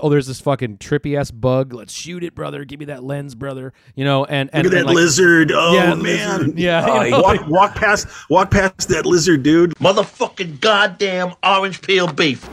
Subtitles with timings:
[0.00, 1.72] oh, there's this fucking trippy ass bug.
[1.72, 2.64] Let's shoot it, brother.
[2.64, 3.72] Give me that lens, brother.
[3.94, 5.52] You know, and and Look at and, that like- lizard.
[5.52, 6.02] Oh Yeah, man.
[6.02, 6.58] lizard.
[6.58, 7.22] Yeah, you uh, know?
[7.22, 9.74] walk, walk past walk past that lizard, dude.
[9.76, 12.48] Motherfucking goddamn orange peel beef.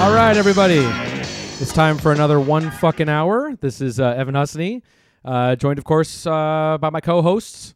[0.00, 0.80] All right, everybody.
[1.62, 3.54] It's time for another one fucking hour.
[3.60, 4.82] This is uh, Evan Husney,
[5.24, 7.74] uh, joined, of course, uh, by my co-hosts.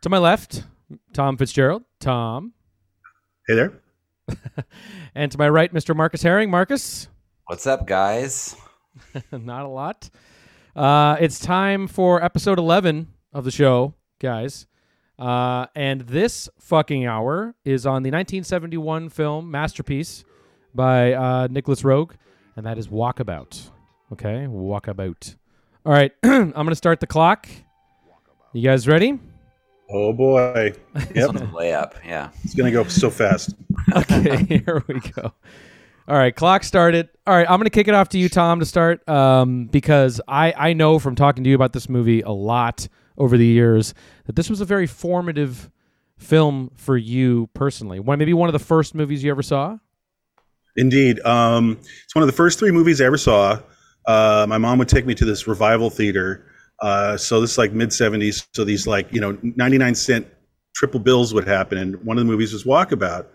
[0.00, 0.64] To my left,
[1.12, 1.84] Tom Fitzgerald.
[2.00, 2.54] Tom.
[3.46, 3.82] Hey there.
[5.14, 5.94] And to my right, Mr.
[5.94, 6.50] Marcus Herring.
[6.50, 7.08] Marcus.
[7.44, 8.56] What's up, guys?
[9.30, 10.08] Not a lot.
[10.74, 14.66] Uh, it's time for episode 11 of the show, guys.
[15.18, 20.24] Uh, and this fucking hour is on the 1971 film Masterpiece
[20.74, 22.12] by uh, Nicolas Roeg,
[22.58, 23.70] and that is Walkabout.
[24.12, 25.36] Okay, Walkabout.
[25.86, 27.48] All right, I'm going to start the clock.
[28.52, 29.16] You guys ready?
[29.88, 30.72] Oh boy.
[30.92, 31.26] This Yep.
[31.28, 31.92] one's a layup.
[32.04, 32.30] Yeah.
[32.42, 33.54] it's gonna go so fast.
[33.96, 35.32] Okay, here we go.
[36.08, 37.08] All right, clock started.
[37.26, 40.20] All right, I'm going to kick it off to you, Tom, to start, um, because
[40.26, 43.94] I I know from talking to you about this movie a lot over the years
[44.26, 45.70] that this was a very formative
[46.18, 48.00] film for you personally.
[48.00, 49.78] One maybe one of the first movies you ever saw.
[50.78, 51.20] Indeed.
[51.26, 53.60] Um, it's one of the first three movies I ever saw.
[54.06, 56.46] Uh, my mom would take me to this revival theater.
[56.80, 58.46] Uh, so this is like mid 70s.
[58.54, 60.26] So these like, you know, 99 cent
[60.74, 61.78] triple bills would happen.
[61.78, 63.26] And one of the movies was Walkabout.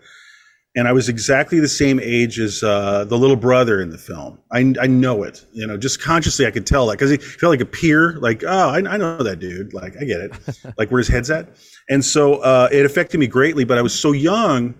[0.76, 4.40] And I was exactly the same age as uh, the little brother in the film.
[4.50, 7.50] I, I know it, you know, just consciously I could tell that because he felt
[7.50, 9.72] like a peer, like, oh, I, I know that dude.
[9.72, 10.32] Like, I get it,
[10.78, 11.48] like where his head's at.
[11.88, 14.74] And so uh, it affected me greatly, but I was so young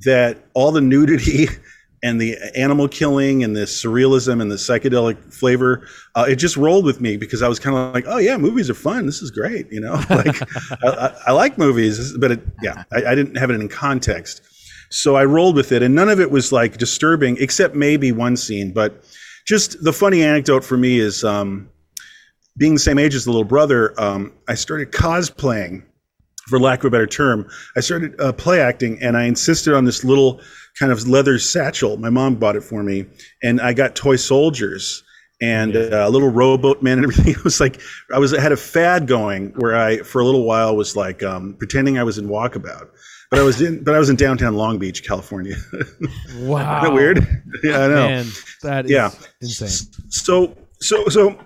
[0.00, 1.46] that all the nudity
[2.06, 6.84] and the animal killing and the surrealism and the psychedelic flavor, uh, it just rolled
[6.84, 9.06] with me because I was kind of like, oh yeah, movies are fun.
[9.06, 10.00] This is great, you know.
[10.16, 10.40] Like
[10.84, 14.40] I, I, I like movies, but it, yeah, I, I didn't have it in context,
[14.88, 18.36] so I rolled with it, and none of it was like disturbing, except maybe one
[18.36, 18.72] scene.
[18.72, 19.04] But
[19.44, 21.68] just the funny anecdote for me is um,
[22.56, 24.00] being the same age as the little brother.
[24.00, 25.82] Um, I started cosplaying
[26.48, 29.84] for lack of a better term, I started uh, play acting and I insisted on
[29.84, 30.40] this little
[30.78, 31.96] kind of leather satchel.
[31.96, 33.06] My mom bought it for me,
[33.42, 35.02] and I got toy soldiers
[35.42, 37.32] and uh, a little rowboat man and everything.
[37.38, 37.80] It was like
[38.14, 41.22] I was I had a fad going where I for a little while was like
[41.22, 42.88] um, pretending I was in Walkabout.
[43.28, 45.56] But I was in, but I was in downtown Long Beach, California.
[45.72, 47.18] Isn't Wow, that weird?
[47.64, 48.26] yeah, I know Man,
[48.62, 49.10] that is Yeah.
[49.40, 49.68] insane.
[50.10, 51.36] so so so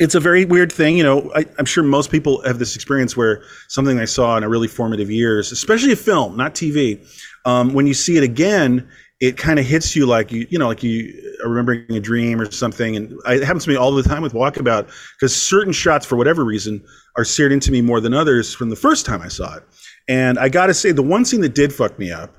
[0.00, 3.16] it's a very weird thing you know I, i'm sure most people have this experience
[3.16, 7.06] where something they saw in a really formative years especially a film not tv
[7.44, 8.88] um, when you see it again
[9.20, 11.12] it kind of hits you like you you know like you
[11.44, 14.32] are remembering a dream or something and it happens to me all the time with
[14.32, 14.86] walkabout
[15.18, 16.82] because certain shots for whatever reason
[17.16, 19.62] are seared into me more than others from the first time i saw it
[20.08, 22.34] and i gotta say the one scene that did fuck me up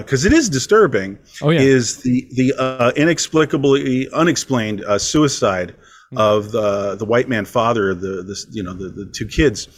[0.00, 1.60] because it is disturbing Oh, yeah.
[1.60, 5.74] is the the uh, inexplicably unexplained uh, suicide
[6.16, 9.68] of the the white man father the this you know the, the two kids.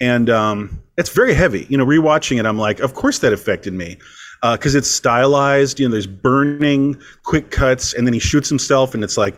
[0.00, 1.66] And um, it's very heavy.
[1.68, 3.98] You know rewatching it i'm like of course that affected me.
[4.42, 9.02] Because it's stylized you know there's burning quick cuts and then he shoots himself and
[9.02, 9.34] it's like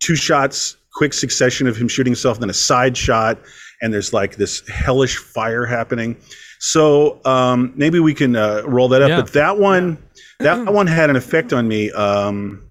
[0.00, 3.38] two shots quick succession of him shooting himself then a side shot
[3.80, 6.16] and there's like this hellish fire happening.
[6.58, 9.20] So um, maybe we can uh, roll that up Yeah.
[9.20, 9.98] but that one
[10.40, 12.68] that one had an effect on me um,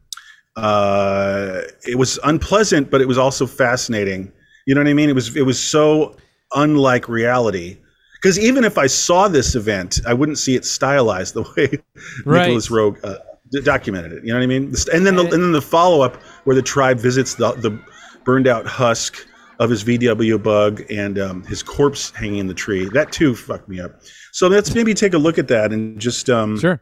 [0.60, 4.32] uh, it was unpleasant, but it was also fascinating.
[4.66, 5.10] You know what I mean?
[5.10, 6.16] It was it was so
[6.54, 7.78] unlike reality.
[8.22, 11.82] Because even if I saw this event, I wouldn't see it stylized the way
[12.26, 12.48] Right.
[12.48, 13.20] Nicolas Roeg uh,
[13.52, 14.24] d- documented it.
[14.26, 14.74] You know what I mean?
[14.94, 17.80] And then the, and then the follow up where the tribe visits the the
[18.26, 19.26] burned out husk
[19.60, 22.90] of his VW bug and um, his corpse hanging in the tree.
[22.94, 24.02] That too fucked me up.
[24.32, 26.82] So let's maybe take a look at that and just um, Sure.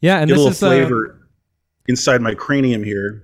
[0.00, 1.17] Yeah, and get a little is uh, flavor
[1.88, 3.22] inside my cranium here.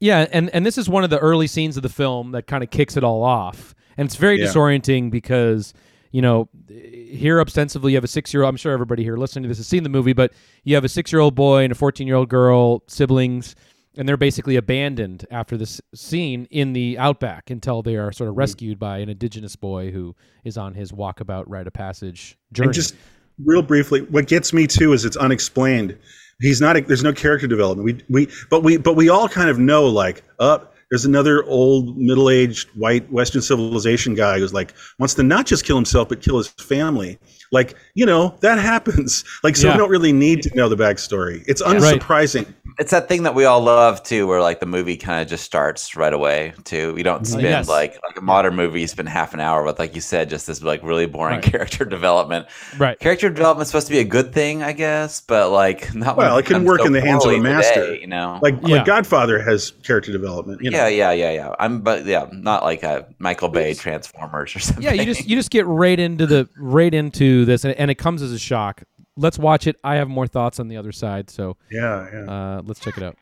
[0.00, 2.62] Yeah, and and this is one of the early scenes of the film that kind
[2.64, 4.46] of kicks it all off, and it's very Yeah.
[4.46, 5.72] disorienting because
[6.10, 8.50] you know here ostensibly you have a six year old.
[8.50, 10.32] I'm sure everybody here listening to this has seen the movie, but
[10.64, 13.54] you have a six year old boy and a 14 year old girl, siblings,
[13.96, 18.16] and they're basically abandoned after this scene in the outback until they are Mm-hmm.
[18.16, 22.36] sort of rescued by an indigenous boy who is on his walkabout rite of passage
[22.52, 22.66] journey.
[22.68, 22.96] And just
[23.44, 25.96] real briefly, what gets me too is it's unexplained.
[26.42, 26.76] He's not.
[26.76, 27.84] A, there's no character development.
[27.86, 30.74] We we but we but we all kind of know like up.
[30.90, 35.76] there's another old middle-aged white Western civilization guy who's like wants to not just kill
[35.76, 37.18] himself but kill his family.
[37.52, 39.24] Like, you know, that happens.
[39.44, 39.74] Like, so Yeah.
[39.74, 41.42] we don't really need to know the backstory.
[41.46, 41.74] It's Yeah.
[41.74, 42.00] Right.
[42.00, 42.46] unsurprising.
[42.78, 45.44] It's that thing that we all love too, where like the movie kind of just
[45.44, 46.94] starts right away too.
[46.94, 47.24] We don't mm-hmm.
[47.32, 47.68] spend yes.
[47.68, 50.46] like like a modern movie, you spend half an hour with like you said, just
[50.46, 51.44] this like really boring Right.
[51.44, 52.46] character development.
[52.78, 52.98] Right.
[52.98, 56.28] Character development is supposed to be a good thing, I guess, but like not when
[56.28, 57.86] Well, it can work so in the hands of a master.
[57.86, 58.38] today, you know.
[58.42, 58.76] Like, Yeah.
[58.76, 60.62] like Godfather has character development.
[60.62, 60.78] You know?
[60.78, 61.54] yeah, yeah, yeah, yeah.
[61.58, 64.82] I'm, but yeah, not like a Michael Bay Transformers or something.
[64.82, 67.96] Yeah, you just you just get right into the right into this, and, and it
[67.96, 68.82] comes as a shock.
[69.16, 69.76] Let's watch it.
[69.84, 72.32] I have more thoughts on the other side, so yeah, yeah.
[72.32, 73.16] uh, let's check it out.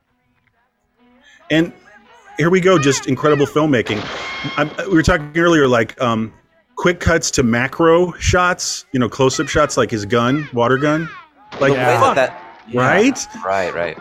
[1.50, 1.72] and
[2.38, 4.00] here we go just incredible filmmaking
[4.56, 6.32] I, we were talking earlier like um,
[6.76, 11.08] quick cuts to macro shots you know close-up shots like his gun water gun
[11.60, 13.98] like the way fuck, that, that yeah, right right, right.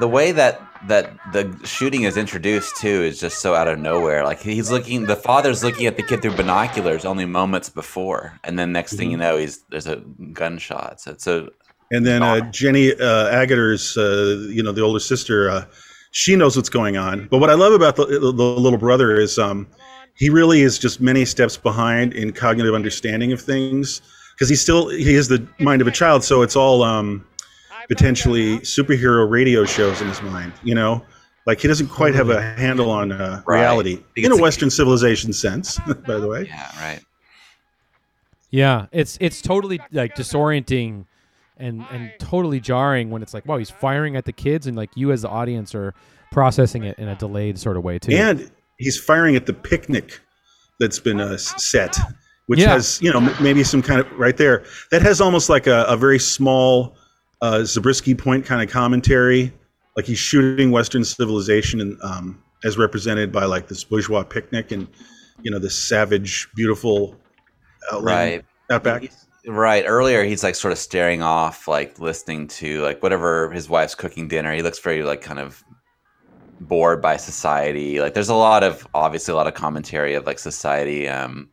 [0.00, 4.24] The way that that the shooting is introduced too is just so out of nowhere.
[4.24, 8.58] Like he's looking, the father's looking at the kid through binoculars only moments before, and
[8.58, 9.18] then next thing you Mm-hmm.
[9.18, 9.96] know, he's there's a
[10.32, 11.00] gunshot.
[11.00, 11.48] So it's a
[11.90, 15.64] and then uh, jenny uh, Agutter's uh, you know the older sister uh,
[16.10, 19.38] she knows what's going on but what i love about the, the little brother is
[19.38, 19.66] um,
[20.14, 24.00] he really is just many steps behind in cognitive understanding of things
[24.34, 27.24] because he's still he has the mind of a child so it's all um,
[27.88, 31.04] potentially superhero radio shows in his mind you know
[31.46, 33.60] like he doesn't quite have a handle on uh, Right.
[33.60, 37.00] reality in a gets a- western civilization sense by the way yeah, right.
[38.50, 41.06] Yeah, it's it's totally like disorienting
[41.56, 44.90] and and totally jarring when it's like, wow, he's firing at the kids, and like
[44.94, 45.94] you as the audience are
[46.30, 48.12] processing it in a delayed sort of way too.
[48.12, 50.20] and he's firing at the picnic
[50.80, 51.96] that's been uh, set
[52.46, 52.72] which Yeah.
[52.72, 55.84] has you know m- maybe some kind of right there that has almost like a,
[55.84, 56.96] a very small
[57.42, 59.52] uh, zabriskie point kind of commentary
[59.96, 64.88] like he's shooting western civilization and um, as represented by like this bourgeois picnic and
[65.42, 67.16] you know this savage beautiful
[67.92, 68.44] outland Right.
[68.70, 69.02] outback
[69.46, 69.84] Right.
[69.84, 74.28] Earlier, he's like sort of staring off, like listening to like whatever his wife's cooking
[74.28, 74.54] dinner.
[74.54, 75.64] He looks very like kind of
[76.60, 78.00] bored by society.
[78.00, 81.50] Like there's a lot of obviously a lot of commentary of like society um,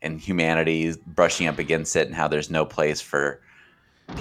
[0.00, 3.42] and humanity brushing up against it, and how there's no place for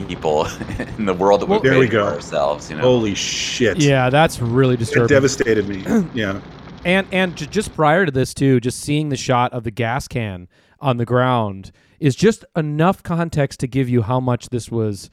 [0.08, 0.46] people
[0.98, 2.16] in the world that we've There we created for go.
[2.16, 2.70] ourselves.
[2.70, 2.82] You know.
[2.84, 5.06] holy shit yeah, that's really disturbing.
[5.06, 5.84] it devastated me
[6.14, 6.42] yeah
[6.84, 10.08] And and j- just prior to this too, just seeing the shot of the gas
[10.08, 10.48] can
[10.80, 15.10] on the ground is just enough context to give you how much this was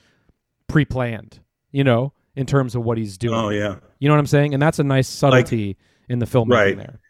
[0.69, 1.41] pre-planned.
[1.71, 3.35] You know, in terms of what he's doing.
[3.39, 4.53] oh yeah You know what I'm saying?
[4.55, 5.77] And that's a nice subtlety
[6.09, 6.77] in the filmmaking Right.
[6.77, 7.01] there.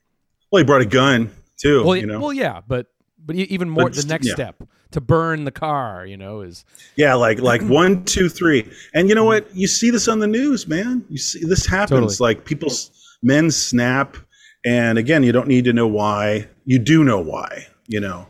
[0.51, 2.87] well he brought a gun too Well, you know well, yeah, but
[3.25, 4.35] but even more, But the next yeah.
[4.35, 4.63] step
[4.93, 6.65] to burn the car, you know, is
[6.97, 9.55] Yeah, like like one, two, three, and you know what?
[9.55, 11.05] You see this on the news, man.
[11.09, 12.19] You see this happens.
[12.19, 12.35] Totally.
[12.35, 12.71] Like people,
[13.23, 14.17] men snap,
[14.65, 16.49] and again, you don't need to know why.
[16.65, 17.67] You do know why.
[17.89, 18.27] You know,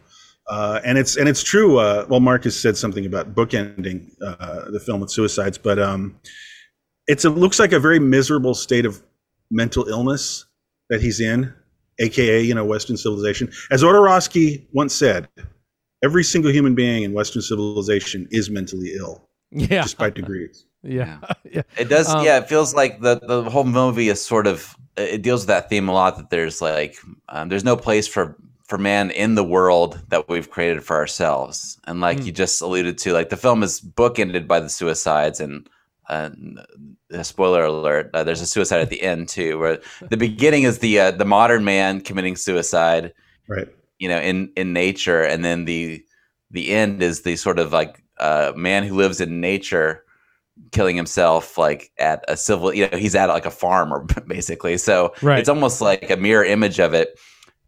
[0.48, 1.78] uh, and it's and it's true.
[1.78, 6.18] Uh, well, Marcus said something about bookending uh, the film with suicides, but um,
[7.06, 9.02] it's it looks like a very miserable state of
[9.50, 10.46] mental illness
[10.88, 11.52] that he's in,
[12.00, 13.50] aka you know Western civilization.
[13.70, 15.28] As Jodorowsky once said,
[16.02, 20.66] every single human being in Western civilization is mentally ill, yeah, despite degrees.
[20.82, 21.18] yeah,
[21.50, 21.62] yeah.
[21.78, 22.38] It does, Um, yeah.
[22.38, 25.88] It feels like the the whole movie is sort of it deals with that theme
[25.88, 26.16] a lot.
[26.16, 26.96] That there's like
[27.28, 28.36] um, there's no place for
[28.68, 32.26] for man in the world that we've created for ourselves, and like Hmm.
[32.26, 35.68] you just alluded to, like the film is bookended by the suicides and.
[36.08, 36.30] Uh,
[37.22, 38.10] spoiler alert!
[38.12, 39.78] Uh, there's a suicide at the end too, where
[40.10, 43.12] the beginning is the uh, the modern man committing suicide,
[43.48, 43.68] Right.
[44.02, 46.04] You know, in in nature, and then the
[46.50, 50.04] the end is the sort of like uh, man who lives in nature
[50.70, 54.76] killing himself like at a civil you know he's at like a farm or basically.
[54.78, 55.38] So Right.
[55.40, 57.18] it's almost like a mirror image of it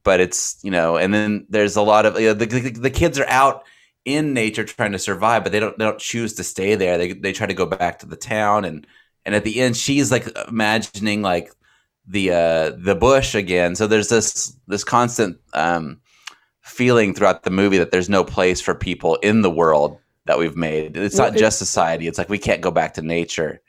[0.05, 2.91] but it's you know and then there's a lot of you know, the, the, the
[2.91, 3.65] kids are out
[4.05, 6.99] in nature trying to survive but they don't they don't choose to stay there.
[6.99, 8.65] They, they try to go back to the town.
[8.65, 8.87] And
[9.25, 11.51] and at the end she's like imagining like
[12.07, 13.75] the uh the bush again.
[13.77, 16.01] So there's this this constant um
[16.65, 20.57] feeling throughout the movie that there's no place for people in the world that we've
[20.57, 23.61] made it's Well, not it- just society it's like we can't go back to nature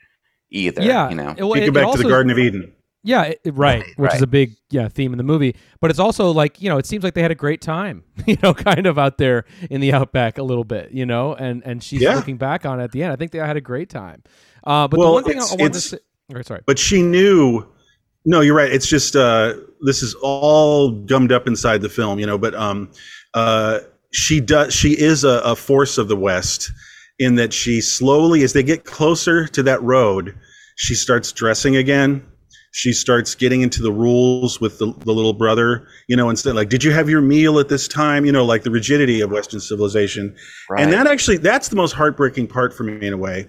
[0.50, 1.08] either yeah.
[1.10, 2.72] you know It- well, You go it back to the Garden of Eden.
[3.02, 5.54] Yeah, it, it- right, Right, which is a big yeah theme in the movie.
[5.80, 8.36] But it's also like you know, it seems like they had a great time, you
[8.42, 11.84] know, kind of out there in the outback a little bit, you know, and and
[11.84, 12.16] she's Yeah.
[12.16, 13.12] looking back on it at the end.
[13.12, 14.24] I think they had a great time.
[14.64, 15.98] Uh, but the Well, one thing I, it's- I wanted to say,
[16.34, 17.64] or, sorry, But she knew.
[18.28, 18.72] No, you're right.
[18.72, 22.36] It's just uh, this is all gummed up inside the film, you know.
[22.36, 22.90] But um,
[23.34, 23.78] uh,
[24.12, 24.74] she does.
[24.74, 26.72] She is a, a force of the West
[27.18, 30.36] in that she slowly, as they get closer to that road,
[30.74, 32.22] she starts dressing again.
[32.76, 36.68] she starts getting into the rules with the, the little brother, you know, instead like,
[36.68, 38.26] did you have your meal at this time?
[38.26, 40.36] You know, like the rigidity of Western civilization.
[40.68, 40.82] Right.
[40.82, 43.48] And that actually, that's the most heartbreaking part for me in a way,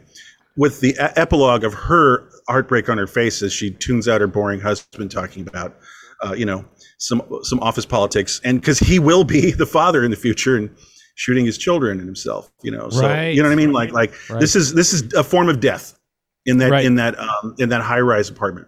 [0.57, 4.59] with the epilogue of her heartbreak on her face as she tunes out her boring
[4.59, 5.77] husband talking about,
[6.25, 6.65] uh, you know,
[6.97, 10.69] some some office politics, and because he will be the father in the future and
[11.15, 12.89] shooting his children and himself, you know.
[12.89, 13.29] So Right.
[13.29, 13.71] you know what I mean?
[13.71, 14.39] Like like Right.
[14.39, 15.97] this is this is a form of death
[16.45, 16.85] in that Right.
[16.85, 18.67] in that um, in that high rise apartment,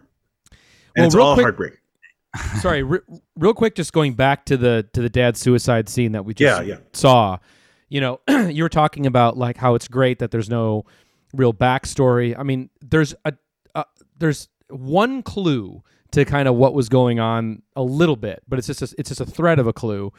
[0.51, 0.58] and
[0.98, 1.74] Well, it's all quick- heartbreak.
[2.62, 3.00] Sorry, re-
[3.38, 6.62] real quick, just going back to the to the dad suicide scene that we just
[6.62, 6.79] Yeah, yeah.
[6.93, 7.39] saw.
[7.91, 8.19] You know,
[8.51, 10.86] you were talking about like how it's great that there's no
[11.33, 12.36] real backstory.
[12.38, 13.33] I mean, there's a,
[13.75, 13.86] a
[14.17, 18.67] there's one clue to kind of what was going on a little bit, but it's
[18.67, 20.12] just a, it's just a thread of a clue,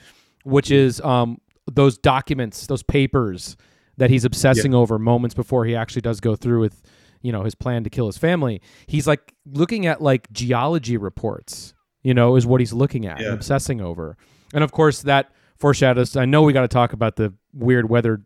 [0.44, 1.38] which is um
[1.70, 3.56] those documents, those papers
[3.96, 6.82] that he's obsessing over moments before he actually does go through with
[7.22, 8.60] you know his plan to kill his family.
[8.86, 13.26] He's like looking at like geology reports you know, is what he's looking at and
[13.26, 13.32] Yeah.
[13.34, 14.16] obsessing over.
[14.54, 16.16] And of course, that foreshadows.
[16.16, 18.22] I know we got to talk about the weird weather.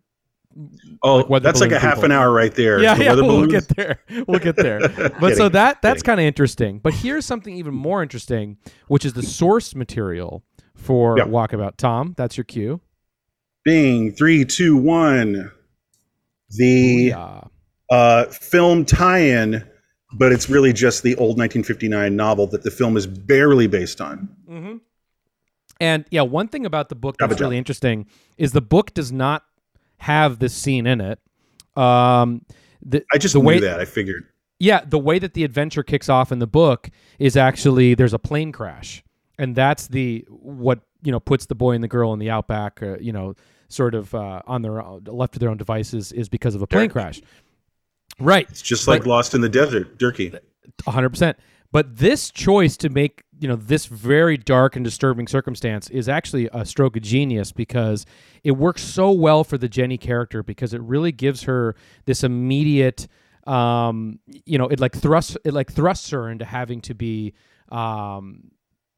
[1.03, 2.81] Oh, like that's like a balloon half an hour right there.
[2.83, 3.53] Yeah, The yeah, we'll balloons.
[3.53, 3.99] get there.
[4.27, 4.81] We'll get there.
[5.21, 6.79] But so that that's kind of interesting.
[6.79, 8.59] But here's something even more interesting,
[8.89, 10.45] which is the source material
[10.77, 11.25] for Yeah.
[11.25, 11.77] Walkabout.
[11.77, 12.81] Tom, that's your cue.
[13.65, 15.51] Bing, three, two, one.
[16.51, 17.15] The
[17.91, 19.67] uh, film tie-in,
[20.13, 24.29] but it's really just the old 1959 novel that the film is barely based on.
[24.49, 24.77] Mm-hmm.
[25.81, 28.07] And yeah, one thing about the book that's really interesting
[28.39, 29.43] is the book does not
[30.05, 31.19] have this scene in it.
[31.77, 32.45] Um,
[32.83, 33.81] the, I just the knew way that.
[33.81, 34.27] I figured.
[34.61, 38.19] Yeah, the way that the adventure kicks off in the book is actually there's a
[38.19, 39.03] plane crash,
[39.39, 42.83] and that's the what you know puts the boy and the girl in the outback,
[42.83, 43.35] uh, you know,
[43.69, 46.67] sort of uh, on their own, left to their own devices, is because of a
[46.67, 47.21] plane crash.
[48.21, 50.39] Right, It's just like But- Lost in the Desert, Dirkie.
[50.87, 51.37] hundred percent.
[51.73, 56.49] But this choice to make you know this very dark and disturbing circumstance is actually
[56.55, 58.07] a stroke of genius because
[58.43, 63.07] it works so well for the Jenny character because it really gives her this immediate
[63.47, 67.35] um you know it like thrusts it like thrusts her into having to be
[67.69, 68.51] um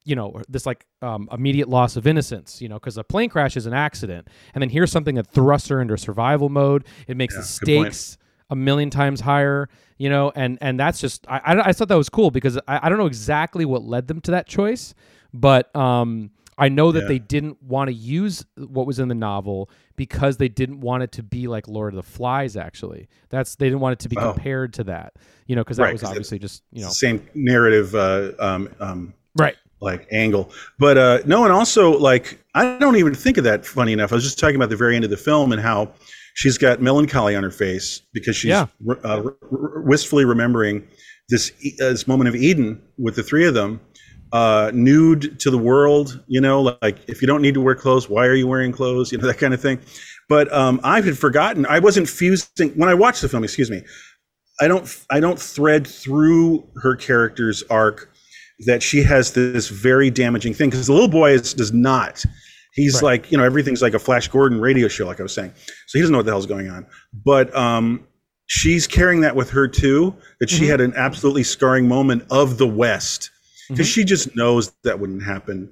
[0.04, 3.56] you know this like um, immediate loss of innocence you know because a plane crash
[3.56, 4.28] is an accident.
[4.54, 6.86] And then here's something that thrusts her into survival mode.
[7.08, 11.24] It makes Yeah, the stakes a million times higher you know and and that's just
[11.28, 14.08] i i, I thought that was cool because I, I don't know exactly what led
[14.08, 14.94] them to that choice
[15.32, 17.08] but um i know that Yeah.
[17.08, 21.12] they didn't want to use what was in the novel because they didn't want it
[21.12, 24.16] to be like lord of the flies actually that's they didn't want it to be
[24.18, 24.32] Oh.
[24.32, 25.14] compared to that
[25.46, 29.14] you know because that Right, was obviously just you know Same narrative, uh, um, um,
[29.36, 30.50] right like angle.
[30.78, 33.66] But uh, no, and also like I don't even think of that.
[33.66, 35.92] Funny enough, I was just talking about the very end of the film and how
[36.36, 38.66] she's got melancholy on her face because she's Yeah.
[39.02, 39.22] uh,
[39.84, 40.86] wistfully remembering
[41.30, 41.50] this
[41.80, 43.80] uh, this moment of Eden with the three of them,
[44.32, 46.22] uh, nude to the world.
[46.28, 49.10] You know, like if you don't need to wear clothes, why are you wearing clothes?
[49.10, 49.80] You know that kind of thing.
[50.28, 51.66] But um, I had forgotten.
[51.66, 53.42] I wasn't fusing when I watched the film.
[53.42, 53.82] Excuse me.
[54.60, 54.86] I don't.
[55.10, 58.10] I don't thread through her character's arc
[58.66, 62.24] that she has this very damaging thing because the little boy is, does not.
[62.76, 63.02] He's Right.
[63.02, 65.52] like, you know, everything's like a Flash Gordon radio show, like I was saying.
[65.86, 66.86] So he doesn't know what the hell's going on.
[67.24, 68.06] But um,
[68.46, 70.14] she's carrying that with her too.
[70.40, 70.68] That she Mhm.
[70.68, 73.30] had an absolutely scarring moment of the West
[73.68, 73.92] because Mhm.
[73.94, 75.70] she just knows that wouldn't happen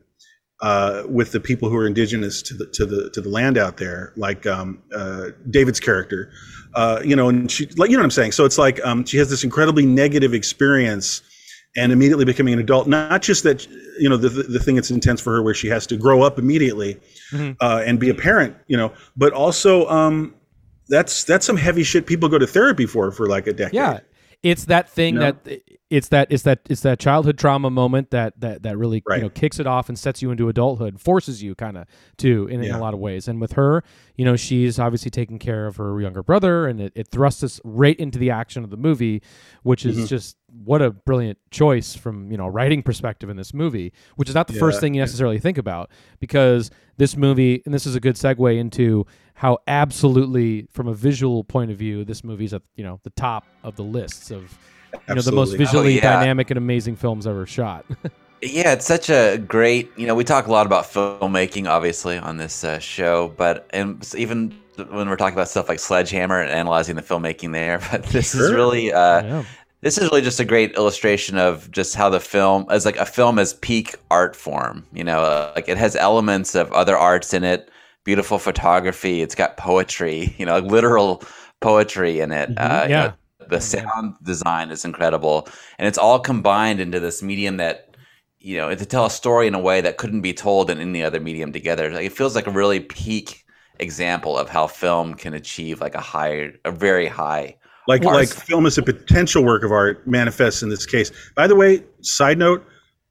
[0.63, 3.77] uh, with the people who are indigenous to the to the to the land out
[3.77, 6.31] there, like um, uh, David's character.
[6.75, 8.33] Uh, you know, and she like you know what I'm saying.
[8.33, 11.21] So it's like um, she has this incredibly negative experience,
[11.77, 12.87] and immediately becoming an adult.
[12.87, 13.67] Not just that
[13.99, 16.23] you know the the, the thing that's intense for her, where she has to grow
[16.23, 17.01] up immediately
[17.33, 17.57] Mhm.
[17.61, 18.57] uh, and be a parent.
[18.67, 20.35] You know, but also um,
[20.89, 23.75] that's that's some heavy shit people go to therapy for for like a decade.
[23.75, 24.01] Yeah,
[24.45, 25.33] it's that thing No.
[25.33, 25.61] that
[25.91, 29.17] it's that it's that it's that childhood trauma moment that that that really Right.
[29.17, 31.87] you know kicks it off and sets you into adulthood, forces you kind of
[32.19, 33.27] to in, in a lot of ways.
[33.27, 33.83] And with her,
[34.17, 37.61] you know, she's obviously taking care of her younger brother, and it, it thrusts us
[37.65, 39.23] right into the action of the movie,
[39.63, 40.09] which is Mhm.
[40.09, 44.29] just what a brilliant choice from you know a writing perspective in this movie, which
[44.29, 45.05] is not the first thing you yeah.
[45.05, 50.67] necessarily think about because this movie, and this is a good segue into how absolutely
[50.71, 53.83] from a visual point of view, this movie's at you know the top of the
[53.83, 54.57] lists of
[55.09, 56.17] you know the most visually Oh, yeah.
[56.19, 57.85] dynamic and amazing films ever shot.
[58.43, 59.91] Yeah, it's such a great.
[59.97, 64.07] You know, we talk a lot about filmmaking, obviously, on this uh, show, but and
[64.19, 64.55] even
[64.91, 68.53] when we're talking about stuff like Sledgehammer and analyzing the filmmaking there, but this is
[68.53, 69.43] really, uh,
[69.81, 73.07] this is really just a great illustration of just how the film, as like a
[73.07, 74.85] film, as peak art form.
[74.93, 77.71] You know, uh, like it has elements of other arts in it,
[78.05, 79.23] beautiful photography.
[79.23, 81.23] It's got poetry, you know, literal
[81.61, 82.51] poetry in it.
[82.51, 82.55] Mhm.
[82.59, 83.03] Uh, you Yeah.
[83.07, 83.13] know,
[83.49, 87.97] the sound design is incredible, and it's all combined into this medium that
[88.39, 91.03] you know to tell a story in a way that couldn't be told in any
[91.03, 91.91] other medium together.
[91.91, 93.45] Like, it feels like a really peak
[93.81, 97.57] example of how film can achieve like a high, a very high.
[97.89, 101.11] like Well, like film is a potential work of art manifests in this case.
[101.35, 102.65] By the way, side note,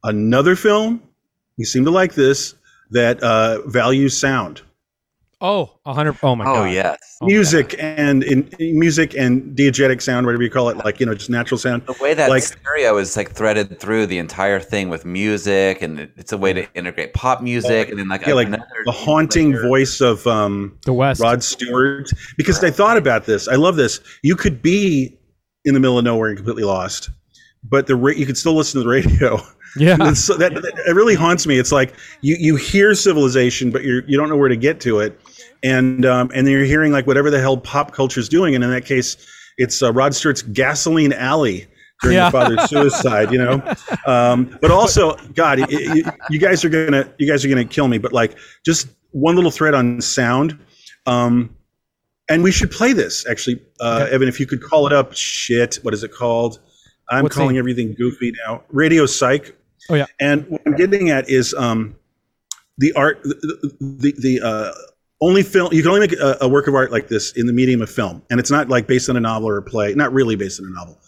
[0.03, 1.01] another film
[1.57, 2.55] you seem to like this
[2.91, 4.61] that uh, values sound,
[5.45, 6.17] Oh, a hundred.
[6.23, 6.51] Oh my God.
[6.53, 6.71] Oh god.
[6.71, 11.05] yes, Oh, music, and in, music and diegetic sound, whatever you call it, like you
[11.05, 11.85] know, just natural sound.
[11.85, 15.99] the way that like- stereo is like threaded through the entire thing with music, and
[16.15, 19.61] it's a way to integrate pop music, and then like Yeah, like the haunting layer.
[19.67, 21.19] voice of um, The West.
[21.21, 22.09] Rod Stewart.
[22.37, 23.49] Because I thought about this.
[23.49, 23.99] I love this.
[24.21, 25.17] You could be
[25.65, 27.09] in the middle of nowhere and completely lost,
[27.69, 29.39] but the ra- you could still listen to the radio.
[29.75, 29.97] Yeah.
[30.01, 31.57] It's so that, that it really haunts me.
[31.57, 34.99] It's like you you hear civilization, but you you don't know where to get to
[34.99, 35.19] it,
[35.63, 38.63] and um, and then you're hearing like whatever the hell pop culture is doing, and
[38.63, 39.17] in that case,
[39.57, 41.67] it's uh, Rod Stewart's Gasoline Alley
[42.01, 42.25] during Yeah.
[42.25, 43.31] your father's suicide.
[43.31, 47.49] You know, um, but also, God, y- y- you guys are gonna you guys are
[47.49, 47.97] gonna kill me.
[47.97, 50.57] But like, just one little thread on sound.
[51.05, 51.55] Um,
[52.29, 54.15] and we should play this actually, uh, Okay.
[54.15, 54.27] Evan.
[54.29, 55.75] If you could call it up, shit.
[55.81, 56.59] What is it called?
[57.09, 58.63] I'm What's the- calling everything goofy now.
[58.69, 59.55] Radio Psych.
[59.89, 60.05] Oh, yeah.
[60.21, 61.95] And what I'm getting at is um,
[62.77, 64.71] the art, the the, the uh,
[65.23, 67.53] only film you can only make a, a work of art like this in the
[67.53, 69.93] medium of film, and it's not like based on a novel or a play.
[69.93, 70.99] Not really based on a novel.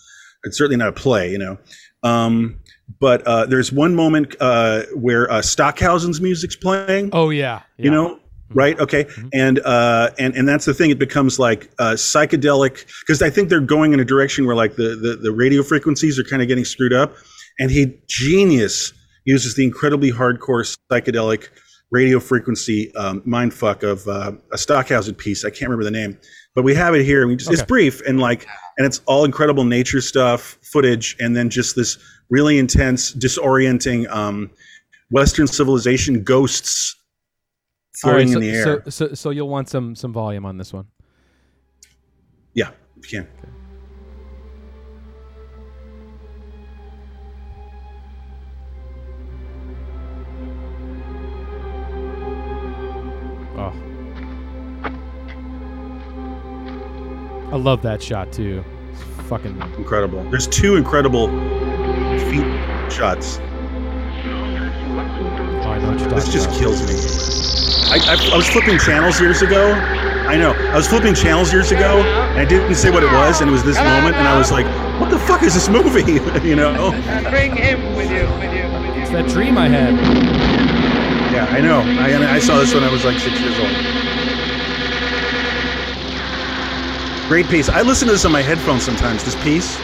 [0.43, 1.57] It's certainly not a play, you know.
[2.03, 2.59] Um,
[2.99, 7.61] but uh, there's one moment uh, where uh, Stockhausen's music's playing Oh yeah.
[7.77, 8.19] you know
[8.51, 13.19] right okay and uh and and that's the thing it becomes like uh psychedelic because
[13.23, 16.23] i think they're going in a direction where like the the, the radio frequencies are
[16.23, 17.15] kind of getting screwed up
[17.57, 18.93] and he genius
[19.25, 21.47] uses the incredibly hardcore psychedelic
[21.91, 26.17] radio frequency um, mind fuck of uh, a stockhausen piece i can't remember the name
[26.53, 29.23] but we have it here and we just it's brief and like and it's all
[29.23, 31.97] incredible nature stuff footage and then just this
[32.29, 34.49] really intense disorienting um
[35.11, 36.95] western civilization ghosts
[38.03, 38.63] right, floating so, in the air.
[38.63, 40.87] So, so so you'll want some some volume on this one.
[42.53, 43.27] yeah, if you can.
[43.45, 43.64] Oh.
[57.55, 58.61] I love that shot too.
[58.91, 60.21] It's fucking Incredible.
[60.29, 61.29] There's two incredible
[62.27, 62.43] feet
[62.91, 63.37] shots.
[63.39, 63.43] oh,
[65.63, 66.59] I know what you're talking This just about.
[66.59, 67.95] kills me.
[67.95, 69.71] I, I, I was flipping channels years ago.
[69.71, 70.51] I know.
[70.51, 73.53] I was flipping channels years ago, and I didn't say what it was, and it
[73.53, 74.65] was this moment, and I was like,
[74.99, 76.11] "What the fuck is this movie?"
[76.45, 76.91] you know?
[77.29, 79.01] Bring him with you, with you, with you.
[79.01, 79.93] It's that dream I had.
[81.31, 81.79] Yeah, I know.
[81.79, 83.94] I, I saw this when I was like six years old.
[87.27, 87.69] Great piece.
[87.69, 89.23] I listen to this on my headphones sometimes.
[89.23, 89.79] This piece.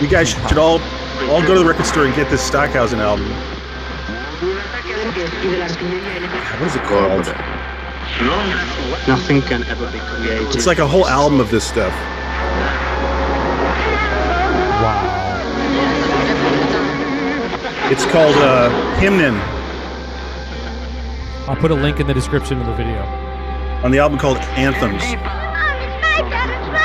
[0.00, 0.80] You guys should all
[1.30, 3.28] all go to the record store and get this Stockhausen album.
[6.58, 7.26] What is it called?
[9.08, 10.54] Nothing can ever be created.
[10.54, 11.92] It's like a whole album of this stuff.
[14.82, 15.08] Wow.
[17.90, 19.38] It's called uh, Hymnen
[21.48, 23.02] I'll put a link in the description of the video.
[23.82, 25.02] on the album called Anthems.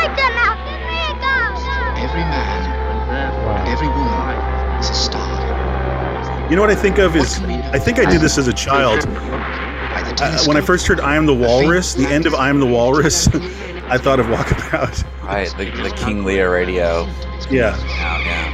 [0.08, 0.16] Mom, it's right there.
[0.16, 0.54] It's right there now.
[0.64, 2.02] Give me a go.
[2.02, 2.64] Every man
[3.10, 6.50] and every woman is a star.
[6.50, 9.06] You know what I think of is I think I did this as a child.
[10.20, 12.66] Uh, when I first heard "I Am the Walrus," the end of "I Am the
[12.66, 13.28] Walrus,"
[13.90, 15.04] I thought of Walkabout.
[15.24, 17.06] Right, the, the King Lear radio.
[17.52, 18.54] Yeah, Yeah, yeah,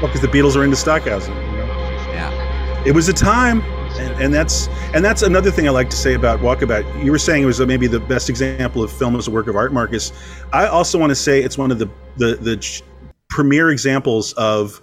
[0.00, 1.34] well, because the Beatles are into Stockhausen.
[1.34, 1.66] You know?
[2.12, 2.82] yeah.
[2.86, 3.62] It was a time,
[3.98, 7.04] and, and that's and that's another thing I like to say about Walkabout.
[7.04, 9.56] You were saying it was maybe the best example of film as a work of
[9.56, 10.12] art, Marcus.
[10.52, 12.82] I also want to say it's one of the the the
[13.28, 14.80] premier examples of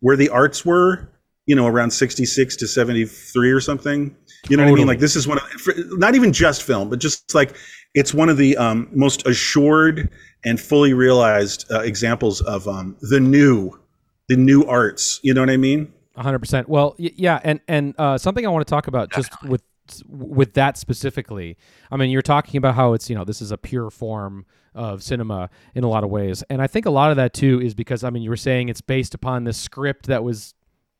[0.00, 1.10] where the arts were.
[1.46, 4.16] You know, around sixty six to seventy three or something.
[4.48, 4.86] You know what I mean?
[4.86, 7.54] Like this is one of for, not even just film, but just like
[7.94, 10.10] it's one of the um, most assured
[10.44, 13.70] and fully realized uh, examples of um, the new,
[14.28, 15.20] the new arts.
[15.22, 15.92] You know what I mean?
[16.16, 16.68] Hundred percent.
[16.68, 19.62] Well, y- yeah, and and uh, something I want to talk about just with
[20.08, 21.56] with that specifically.
[21.90, 25.02] I mean, you're talking about how it's you know this is a pure form of
[25.02, 27.74] cinema in a lot of ways, and I think a lot of that too is
[27.74, 30.54] because I mean you were saying it's based upon this script that was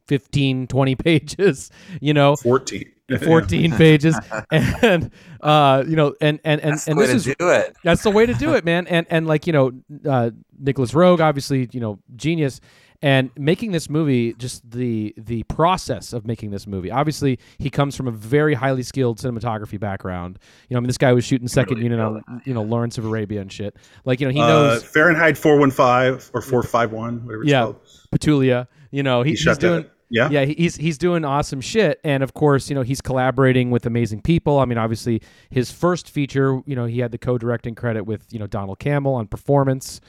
[0.09, 2.91] 15 20 pages you know 14.
[3.25, 4.17] 14 pages
[4.51, 7.49] and uh you know and and and, That's and the way this to is do
[7.51, 7.77] it.
[7.85, 8.87] that's the way to do it, man.
[8.87, 9.73] And and like you know,
[10.09, 12.61] uh, Nicolas Roeg, obviously, you know, genius.
[13.05, 16.91] And making this movie, just the the process of making this movie.
[16.91, 20.39] Obviously, he comes from a very highly skilled cinematography background.
[20.71, 23.05] You know, I mean, this guy was shooting second unit on you know Lawrence of
[23.05, 23.77] Arabia and shit.
[24.07, 27.77] Like you know, he Uh, knows Fahrenheit 415 or 451, whatever it's yeah, called.
[28.11, 28.69] Petulia.
[28.91, 29.69] You know, he, He he's shot that.
[29.69, 29.85] doing.
[30.09, 30.31] Yeah.
[30.31, 34.23] Yeah, he's he's doing awesome shit, and of course, you know, he's collaborating with amazing
[34.23, 34.61] people.
[34.61, 38.39] I mean, obviously, his first feature, you know, he had the co-directing credit with you
[38.39, 40.01] know Donald Cammell on performance.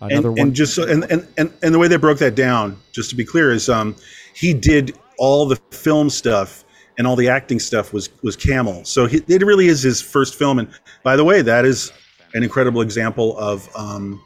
[0.00, 2.34] Another and, one, and just so, and, and and and the way they broke that
[2.34, 3.96] down, just to be clear, is um,
[4.34, 6.64] he did all the film stuff
[6.98, 8.86] and all the acting stuff was was Cammell.
[8.86, 10.58] So he, it really is his first film.
[10.58, 10.68] And
[11.02, 11.92] by the way, that is
[12.34, 14.22] an incredible example of um,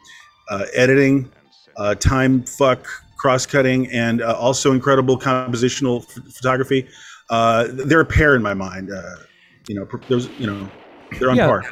[0.49, 1.31] uh, editing,
[1.77, 2.85] uh, time fuck,
[3.17, 6.87] cross cutting, and uh, also incredible compositional ph- photography.
[7.29, 8.91] Uh, they're a pair in my mind.
[8.91, 9.15] Uh,
[9.67, 10.69] you know, those you know,
[11.17, 11.47] they're on Yeah.
[11.47, 11.63] par.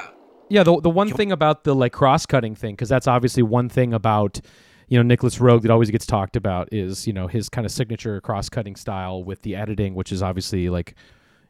[0.49, 3.69] Yeah, the the one thing about the like cross cutting thing, because that's obviously one
[3.69, 4.41] thing about
[4.87, 7.71] you know Nicolas Roeg that always gets talked about is you know his kind of
[7.71, 10.95] signature cross cutting style with the editing, which is obviously like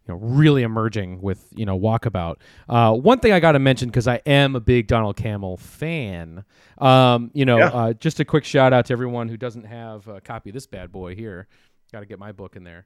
[0.07, 2.35] you know really emerging with you know Walkabout.
[2.67, 6.43] Uh, one thing I got to mention because I am a big Donald Cammell fan.
[6.79, 7.67] Um, you know, Yeah.
[7.67, 10.67] uh, just a quick shout out to everyone who doesn't have a copy of this
[10.67, 11.47] bad boy here.
[11.93, 12.85] Got to get my book in there.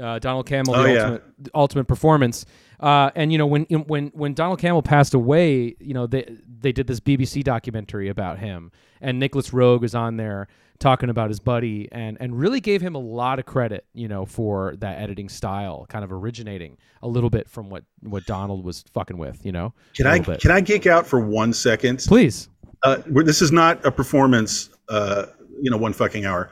[0.00, 1.00] Uh, Donald Cammell, Oh, the yeah.
[1.02, 2.46] ultimate, the ultimate performance.
[2.80, 6.72] Uh, and you know when when when Donald Cammell passed away, you know they they
[6.72, 10.48] did this BBC documentary about him, and Nicolas Roeg is on there
[10.80, 14.24] talking about his buddy, and and really gave him a lot of credit, you know,
[14.26, 18.82] for that editing style, kind of originating a little bit from what what Donald was
[18.92, 19.72] fucking with, you know.
[19.94, 20.40] Can I bit.
[20.40, 22.00] can I geek out for one second?
[22.08, 22.48] Please.
[22.82, 25.26] uh, this is not a performance, uh,
[25.60, 26.50] you know, one fucking hour.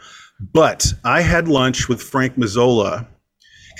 [0.53, 3.07] But I had lunch with Frank Mazzola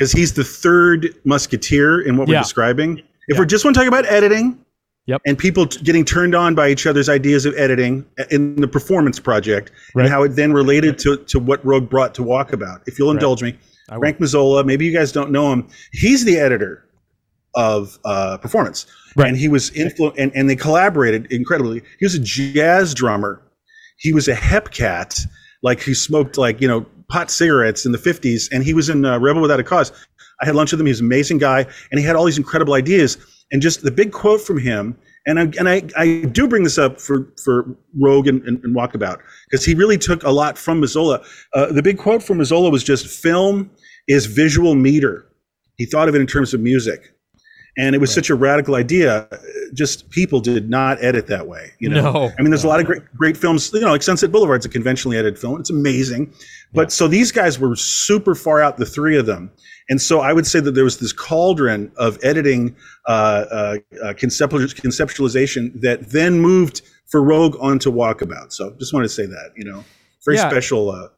[0.01, 3.03] because he's the third musketeer in what we're describing.
[3.29, 4.59] If we're just want to talk about editing,
[5.07, 5.21] Yep.
[5.27, 9.19] and people t- getting turned on by each other's ideas of editing in the performance
[9.21, 10.05] project, Right.
[10.05, 12.81] and how it then related to, to what Roeg brought to Walkabout.
[12.87, 13.59] If you'll indulge me.
[13.99, 15.67] Frank Mazzola, maybe you guys don't know him.
[15.93, 16.85] He's the editor
[17.57, 18.87] of uh, performance,
[19.17, 19.29] Right.
[19.29, 21.83] and he was influ- and, and they collaborated incredibly.
[21.99, 23.43] He was a jazz drummer.
[23.99, 25.19] He was a hep cat,
[25.63, 29.05] like he smoked like you know pot cigarettes in the fifties, and he was in
[29.05, 29.93] uh, Rebel Without a Cause.
[30.41, 30.87] I had lunch with him.
[30.87, 33.19] He was an amazing guy, and he had all these incredible ideas.
[33.53, 34.97] And just the big quote from him,
[35.27, 37.65] and I, and I, I do bring this up for for
[38.01, 39.19] Roeg and, and, and Walkabout
[39.51, 41.25] because he really took a lot from Mazzola.
[41.53, 43.71] Uh, the big quote from Mazzola was just film
[44.09, 45.27] is visual meter.
[45.77, 47.13] He thought of it in terms of music.
[47.79, 49.29] And it was such a radical idea.
[49.73, 51.73] Just people did not edit that way.
[51.79, 52.31] You know, No.
[52.39, 53.73] I mean, there's a lot of great, great films.
[53.73, 55.61] You know, like Sunset Boulevard's a conventionally edited film.
[55.61, 56.33] It's amazing,
[56.73, 59.51] but so these guys were super far out, the three of them.
[59.89, 62.75] And so I would say that there was this cauldron of editing,
[63.07, 68.53] uh, uh, uh, conceptual, conceptualization that then moved for Roeg onto Walkabout.
[68.53, 69.51] So just wanted to say that.
[69.57, 69.85] You know,
[70.25, 70.49] very Yeah.
[70.49, 70.91] special.
[70.91, 71.09] Uh,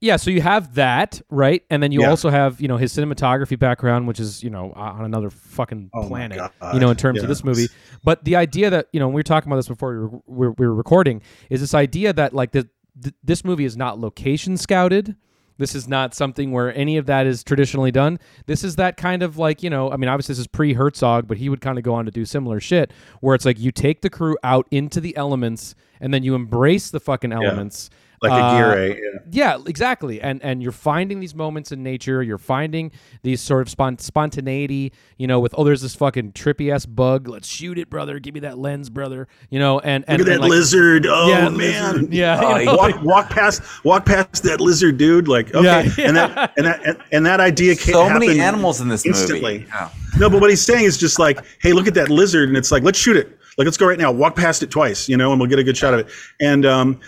[0.00, 1.62] Yeah, so you have that, right?
[1.70, 2.10] And then you Yeah.
[2.10, 6.06] also have, you know, his cinematography background, which is, you know, on another fucking Oh
[6.06, 6.38] planet,
[6.74, 7.68] you know, in terms of this movie.
[8.04, 10.66] But the idea that, you know, we were talking about this before we were, we
[10.66, 12.68] were, recording, is this idea that, like, the,
[13.02, 15.16] th- this movie is not location scouted.
[15.58, 18.18] This is not something where any of that is traditionally done.
[18.44, 21.26] This is that kind of like, you know, I mean, obviously this is pre Herzog,
[21.26, 23.72] but he would kind of go on to do similar shit where it's like you
[23.72, 27.88] take the crew out into the elements and then you embrace the fucking elements.
[28.28, 29.18] Like Uh, a gear, yeah.
[29.56, 30.20] yeah, exactly.
[30.20, 32.22] And and you're finding these moments in nature.
[32.22, 32.90] You're finding
[33.22, 34.92] these sort of spont- spontaneity.
[35.18, 37.28] You know, with oh, there's this fucking trippy ass bug.
[37.28, 38.18] Let's shoot it, brother.
[38.18, 39.28] Give me that lens, brother.
[39.50, 41.06] You know, and and Look at and, that like- lizard!
[41.06, 41.56] Oh Yeah, man!
[41.56, 42.12] lizard.
[42.16, 45.28] Yeah, Oh, you know, walk, walk past, walk past that lizard, dude.
[45.28, 45.64] Like, okay,
[45.98, 46.06] Yeah.
[46.08, 47.94] and that and that and, and that idea came.
[47.94, 49.58] so many animals in this instantly.
[49.58, 49.66] movie.
[49.68, 49.88] Yeah.
[50.18, 52.72] No, but what he's saying is just like, hey, look at that lizard, and it's
[52.72, 53.38] like, let's shoot it.
[53.58, 54.10] Like, let's go right now.
[54.12, 56.08] Walk past it twice, you know, and we'll get a good shot of it.
[56.40, 57.00] And um,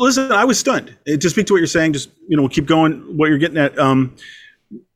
[0.00, 0.96] listen, I was stunned.
[1.08, 3.00] Uh, To speak to what you're saying, just you know, we'll keep going.
[3.16, 3.78] What you're getting at.
[3.78, 4.16] Um,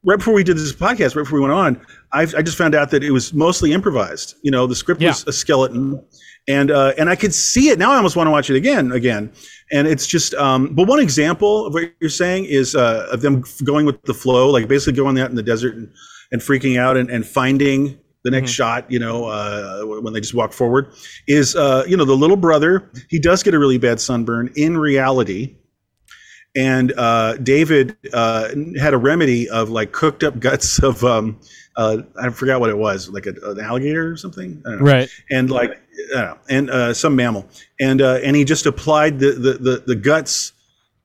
[0.05, 2.75] right before we did this podcast, right before we went on, I, I just found
[2.75, 4.37] out that it was mostly improvised.
[4.43, 6.03] You know, the script was a skeleton,
[6.47, 7.93] and uh, and I could see it now.
[7.93, 9.33] I almost want to watch it again, again.
[9.71, 13.45] And it's just, um, but one example of what you're saying is uh, of them
[13.65, 15.93] going with the flow, like basically going out in the desert and,
[16.33, 17.99] and freaking out and, and finding
[18.31, 18.91] the next shot.
[18.91, 20.93] You know, uh, when they just walk forward,
[21.27, 22.91] is uh, you know the little brother.
[23.09, 25.57] He does get a really bad sunburn in reality
[26.57, 28.49] and uh, David uh,
[28.81, 31.39] had a remedy of like cooked up guts of um,
[31.77, 34.61] uh, I forgot what it was, like a, an alligator or something.
[34.67, 34.93] I don't know.
[34.93, 35.09] right.
[35.31, 35.81] And like,
[36.49, 37.47] and uh, some mammal,
[37.81, 40.53] and uh, and he just applied the the the, the guts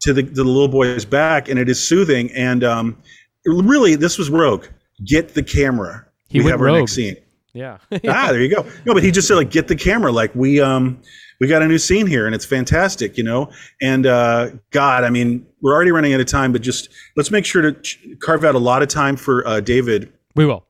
[0.01, 2.31] to the, the little boy's back, and it is soothing.
[2.31, 2.97] And um,
[3.45, 4.67] really, this was Roeg.
[5.05, 6.07] Get the camera.
[6.33, 6.79] He we have our rogue.
[6.79, 7.15] next scene.
[7.53, 7.77] Yeah.
[7.91, 8.65] ah, there you go.
[8.85, 10.11] No, but he just said like, get the camera.
[10.11, 10.99] Like we um
[11.39, 13.51] we got a new scene here and it's fantastic, you know.
[13.81, 17.45] And uh, God, I mean, we're already running out of time, but just let's make
[17.45, 20.65] sure to ch- carve out a lot of time for uh, David we will.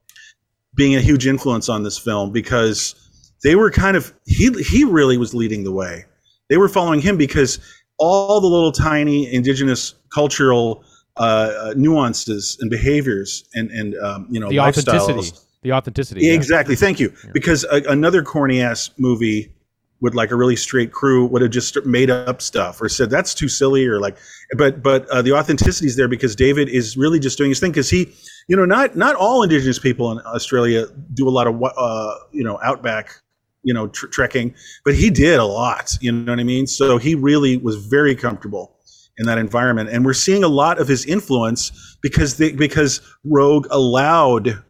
[0.75, 2.95] being a huge influence on this film because
[3.43, 6.03] they were kind of he he really was leading the way.
[6.49, 7.59] They were following him because
[7.97, 10.83] all the little tiny indigenous cultural
[11.15, 15.45] uh, uh, nuances and behaviors and and um, you know The lifestyles.
[15.63, 16.21] The authenticity.
[16.25, 16.33] yeah.
[16.33, 16.75] Exactly.
[16.75, 17.13] Thank you.
[17.33, 19.53] Because a, another corny ass movie
[20.01, 23.33] with like a really straight crew would have just made up stuff or said that's
[23.33, 24.17] too silly or like,
[24.57, 27.71] but but uh, the authenticity is there because David is really just doing his thing
[27.71, 28.13] because he,
[28.49, 32.43] you know, not not all indigenous people in Australia do a lot of uh, you
[32.43, 33.19] know outback.
[33.65, 35.93] You know, tr- trekking, but he did a lot.
[36.01, 36.67] You know what I mean?
[36.67, 38.75] So he really was very comfortable
[39.17, 41.71] in that environment, and we're seeing a lot of his influence
[42.01, 44.61] because they, because Roeg allowed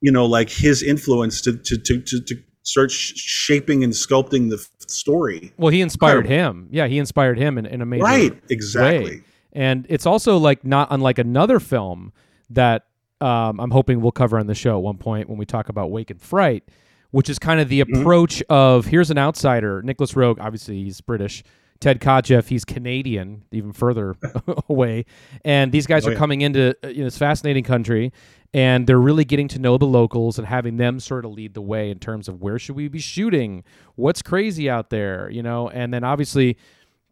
[0.00, 4.48] you know like his influence to to to to, to start sh- shaping and sculpting
[4.50, 6.68] the f- story Well, he inspired him.
[6.70, 9.20] Yeah, he inspired him in, in a major right exactly way.
[9.52, 12.12] And it's also like not unlike another film
[12.50, 12.86] that
[13.20, 15.90] um, I'm hoping we'll cover on the show at one point when we talk about
[15.90, 16.64] Wake in Fright,
[17.12, 18.00] which is kind of the Mm-hmm.
[18.00, 19.80] approach of here's an outsider.
[19.82, 21.44] Nicolas Roeg, obviously he's British.
[21.80, 24.16] Ted Kotcheff, he's Canadian, even further
[24.68, 25.04] away.
[25.44, 26.18] And these guys Oh, are yeah.
[26.18, 28.12] coming into uh, you know, this fascinating country,
[28.54, 31.60] and they're really getting to know the locals and having them sort of lead the
[31.60, 33.64] way in terms of where should we be shooting,
[33.96, 35.68] what's crazy out there, you know.
[35.68, 36.56] And then obviously,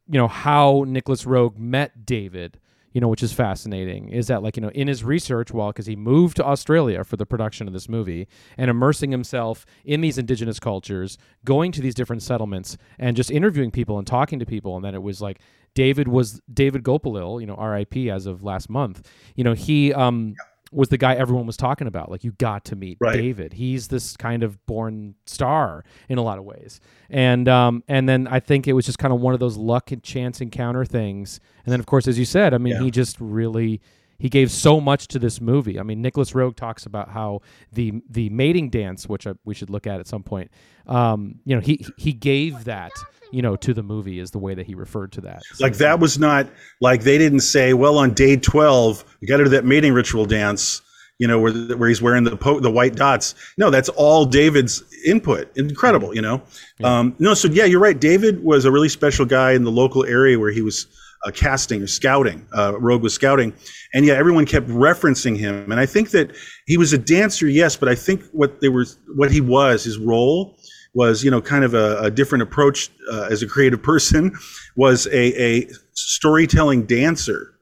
[0.08, 2.58] you know how Nicolas Roeg met David,
[2.92, 4.08] you know, which is fascinating.
[4.08, 7.16] Is that like you know in his research, while because he moved to Australia for
[7.16, 11.94] the production of this movie and immersing himself in these indigenous cultures, going to these
[11.94, 15.40] different settlements and just interviewing people and talking to people, and then it was like
[15.74, 18.10] David was David Gulpilil, you know, R.I.P.
[18.10, 19.08] as of last month.
[19.36, 20.34] You know, he um
[20.72, 22.10] was the guy everyone was talking about.
[22.10, 23.16] Like you got to meet Right.
[23.16, 23.52] David.
[23.52, 26.80] He's this kind of born star in a lot of ways.
[27.10, 29.92] And um and then I think it was just kind of one of those luck
[29.92, 31.40] and chance encounter things.
[31.64, 32.82] And then of course, as you said, I mean, Yeah.
[32.84, 33.80] he just really
[34.18, 35.80] he gave so much to this movie.
[35.80, 37.40] I mean, Nicolas Roeg talks about how
[37.72, 40.50] the the mating dance, which I, we should look at at some point.
[40.86, 42.92] Um, you know, he he gave that
[43.32, 45.42] you know to the movie is the way that he referred to that.
[45.58, 46.48] like that was not
[46.80, 50.26] like they didn't say well on day 12 you got to do that mating ritual
[50.26, 50.82] dance
[51.18, 53.36] you know where where he's wearing the po- the white dots.
[53.56, 55.56] No that's all david's input.
[55.56, 56.42] Incredible you know?
[56.82, 57.98] Um no so yeah you're right.
[57.98, 60.86] David was a really special guy in the local area where he was
[61.24, 63.54] uh, casting or scouting uh, Roeg was scouting.
[63.94, 65.70] And yeah everyone kept referencing him.
[65.70, 66.34] And i think that
[66.66, 69.98] he was a dancer yes but i think what they were what he was his
[69.98, 70.58] role
[70.94, 74.36] was you know kind of a, a different approach uh, as a creative person
[74.76, 77.54] was a, a storytelling dancer.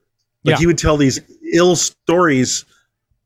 [0.43, 0.57] Like Yeah.
[0.59, 1.19] he would tell these
[1.53, 2.65] ill stories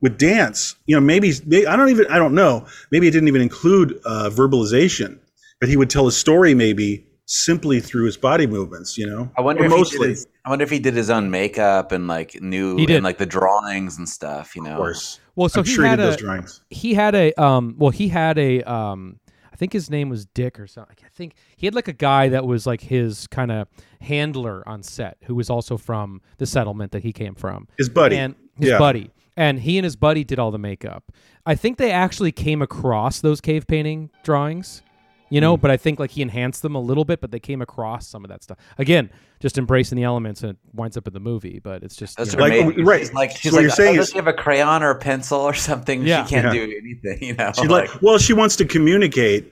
[0.02, 0.76] with dance.
[0.86, 2.66] You know maybe, may i don't even i don't know.
[2.92, 5.20] Maybe it didn't even include uh, verbalization
[5.62, 9.32] but he would tell a story maybe simply through his body movements you know?
[9.38, 10.00] I wonder if he mostly.
[10.00, 12.98] did his, I wonder if he did his own makeup and like knew He did.
[12.98, 14.56] and like the drawings and stuff.
[14.56, 15.20] You know, of course.
[15.36, 16.62] Well, so i'm he sure he had did a, those drawings.
[16.70, 19.20] he had a um well he had a um
[19.56, 20.98] I think his name was Dick or something.
[21.06, 23.70] I think he had like a guy that was like his kind of
[24.02, 27.70] handler on set who was also from the settlement that he came from.
[27.78, 28.78] his buddy And his Yeah.
[28.80, 29.12] buddy.
[29.38, 31.10] And he and his buddy did all the makeup.
[31.46, 34.82] I think they actually came across those cave painting drawings,
[35.30, 37.62] you know, but I think like he enhanced them a little bit, but they came
[37.62, 38.58] across some of that stuff.
[38.78, 39.10] Again,
[39.40, 42.34] just embracing the elements and it winds up in the movie, but it's just That's
[42.34, 42.86] you know, Like, maid.
[42.86, 43.00] right.
[43.02, 44.84] She's like So she's what like, you're saying oh, is- does she have a crayon
[44.84, 46.04] or a pencil or something?
[46.04, 46.26] Yeah.
[46.26, 46.66] She can't Yeah.
[46.66, 47.28] do anything.
[47.28, 49.52] You know, She like, well, she wants to communicate.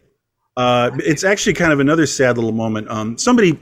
[0.57, 2.88] Uh, it's actually kind of another sad little moment.
[2.89, 3.59] Um, somebody,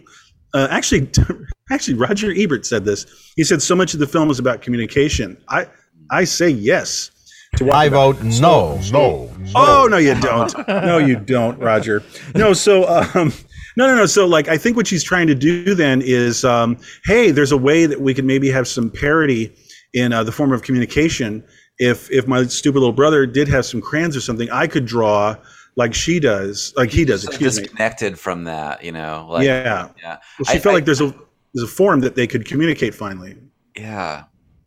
[0.53, 1.09] uh, actually,
[1.71, 3.05] actually, Roger Ebert said this.
[3.37, 5.37] He said so much of the film is about communication.
[5.47, 5.67] I,
[6.09, 7.10] I say yes.
[7.57, 8.79] To I vote no.
[8.91, 9.29] No.
[9.55, 10.53] Oh no, you don't.
[10.67, 12.01] No, you don't, Roger.
[12.33, 13.33] No, so um,
[13.75, 14.05] no, no, no.
[14.05, 17.57] So like, I think what she's trying to do then is, um, hey, there's a
[17.57, 19.53] way that we could maybe have some parity
[19.93, 21.43] in uh, the form of communication.
[21.77, 25.35] If if my stupid little brother did have some crayons or something, I could draw
[25.75, 27.23] like she does, like he does.
[27.23, 27.63] so Excuse me.
[27.63, 28.81] disconnected from that.
[28.83, 29.89] You know, like Yeah.
[30.01, 31.13] yeah, Well, she I- felt I- like there's a
[31.53, 33.35] there's a form that they could communicate finally.
[33.75, 34.23] yeah.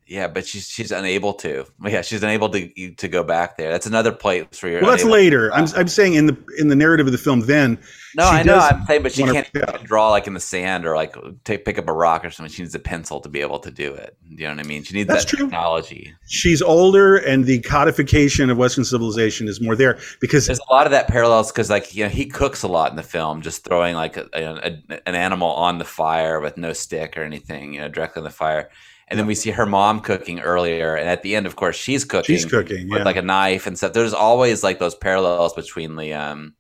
[0.07, 1.65] Yeah, but she's she's unable to.
[1.83, 3.71] Yeah, she's unable to to go back there.
[3.71, 4.83] That's another place for you're.
[4.83, 5.53] Well, that's later.
[5.55, 7.79] I'm I'm saying in the in the narrative of the film, then
[8.15, 8.59] No, I know.
[8.59, 9.51] I'm saying, but she can't
[9.85, 12.53] draw like in the sand or like take pick up a rock or something.
[12.53, 14.15] She needs a pencil to be able to do it.
[14.29, 14.83] You know what I mean?
[14.83, 15.47] She needs That's that true.
[15.47, 16.15] technology.
[16.29, 20.87] she's older and the codification of Western civilization is more there because There's a lot
[20.87, 23.65] of that parallels because like you know he cooks a lot in the film, just
[23.65, 27.81] throwing like a, a, an animal on the fire with no stick or anything, you
[27.81, 28.69] know, directly on the fire.
[29.09, 32.05] And then we see her mom cooking earlier, and at the end, of course, she's
[32.05, 32.35] cooking.
[32.35, 33.05] She's cooking, with yeah.
[33.05, 33.93] like a knife and stuff.
[33.93, 36.55] There's always like those parallels between the, um,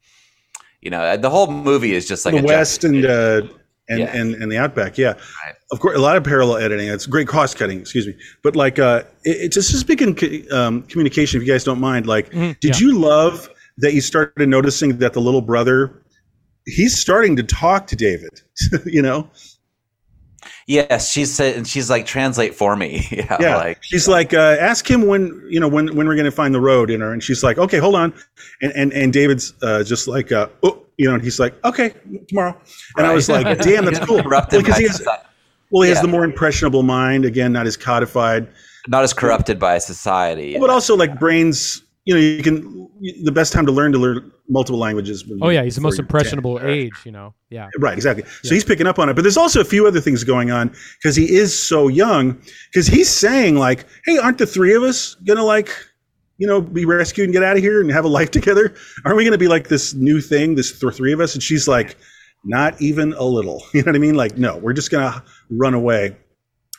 [0.83, 3.43] you know, the whole movie is just like the a West and uh,
[3.89, 4.17] and, Yeah.
[4.17, 4.99] and and the Outback.
[4.99, 5.55] Yeah, Right.
[5.73, 6.89] of course, a lot of parallel editing.
[6.89, 7.81] It's great cross cutting.
[7.81, 10.17] Excuse me, but like, uh, it, it's just speaking
[10.53, 11.41] um, communication.
[11.41, 12.87] If you guys don't mind, like, Mhm, did yeah.
[12.87, 16.03] you love that you started noticing that the little brother,
[16.67, 18.41] he's starting to talk to David.
[18.87, 19.29] you know,
[20.66, 23.07] Yes, she said, and she's like, translate for me.
[23.11, 23.57] yeah, yeah.
[23.57, 26.55] like she's like, uh, ask him when you know when when we're going to find
[26.55, 26.90] the road.
[26.90, 28.14] You know, and she's like, okay, hold on,
[28.62, 31.92] and and and David's uh, just like, uh, oh, you know, and he's like, okay,
[32.29, 32.59] tomorrow.
[32.96, 34.22] And I was like, damn, that's cool.
[34.22, 35.07] Because by he has,
[35.70, 37.24] well, he has the more impressionable mind.
[37.24, 38.48] Again, not as codified,
[38.88, 40.59] not as corrupted by society.
[40.59, 41.83] but also like brains.
[42.07, 42.88] You know, you can.
[43.25, 45.27] The best time to learn to learn multiple languages.
[45.27, 46.07] when Oh yeah, he's the most you're 10.
[46.07, 46.93] impressionable age.
[47.05, 47.35] You know.
[47.51, 47.69] Yeah.
[47.79, 48.25] Right, exactly.
[48.25, 48.55] So Yeah.
[48.55, 49.14] he's picking up on it.
[49.14, 52.38] But there's also a few other things going on because he is so young.
[52.73, 55.71] Because he's saying like, "Hey, aren't the three of us gonna like,
[56.38, 58.75] you know, be rescued and get out of here and have a life together?
[59.05, 61.67] Aren't we gonna be like this new thing, this th- three of us?" And she's
[61.67, 61.97] like,
[62.45, 64.14] "Not even a little." You know what I mean?
[64.14, 66.17] Like, no, we're just gonna run away,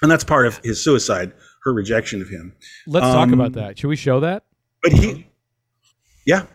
[0.02, 1.34] and that's part of his suicide,
[1.66, 2.54] her rejection of him.
[2.88, 3.78] Let's talk Um, about that.
[3.78, 4.44] Should we show that?
[4.86, 5.28] But he,
[6.26, 6.46] yeah,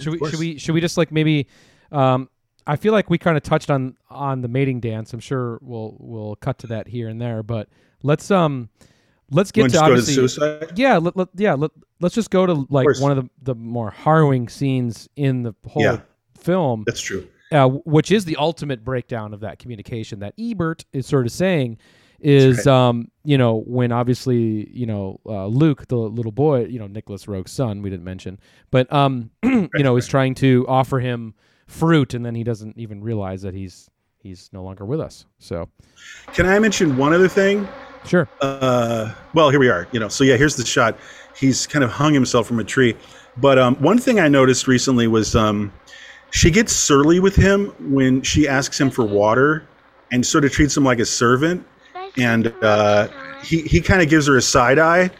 [0.00, 0.30] Should we?
[0.30, 0.58] Should we?
[0.58, 1.46] Should we just like maybe?
[1.92, 2.28] Um,
[2.66, 5.12] I feel like we kind of touched on on the mating dance.
[5.12, 7.68] I'm sure we'll we'll cut to that here and there, but
[8.02, 8.68] let's um
[9.30, 10.72] let's get to to just go to obviously suicide.
[10.76, 11.70] yeah let, let, yeah let,
[12.00, 13.00] let's just go to like course.
[13.00, 16.00] one of the the more harrowing scenes in the whole Yeah.
[16.38, 17.26] film That's true.
[17.52, 21.78] uh, which is the ultimate breakdown of that communication that Ebert is sort of saying
[22.26, 26.86] is um you know when obviously you know uh, Luke the little boy you know
[26.88, 28.38] Nicolas Roeg's son we didn't mention
[28.70, 31.34] but um you know is trying to offer him
[31.66, 35.68] fruit and then he doesn't even realize that he's he's no longer with us so
[36.34, 37.68] Can I mention one other thing?
[38.06, 39.86] sure uh, well, here we are.
[39.92, 40.98] You know, so yeah, here's the shot.
[41.36, 42.96] He's kind of hung himself from a tree.
[43.36, 45.72] But um, one thing I noticed recently was um,
[46.30, 49.66] she gets surly with him when she asks him for water,
[50.12, 51.66] and sort of treats him like a servant.
[52.18, 53.08] And uh,
[53.42, 55.10] he he kind of gives her a side eye,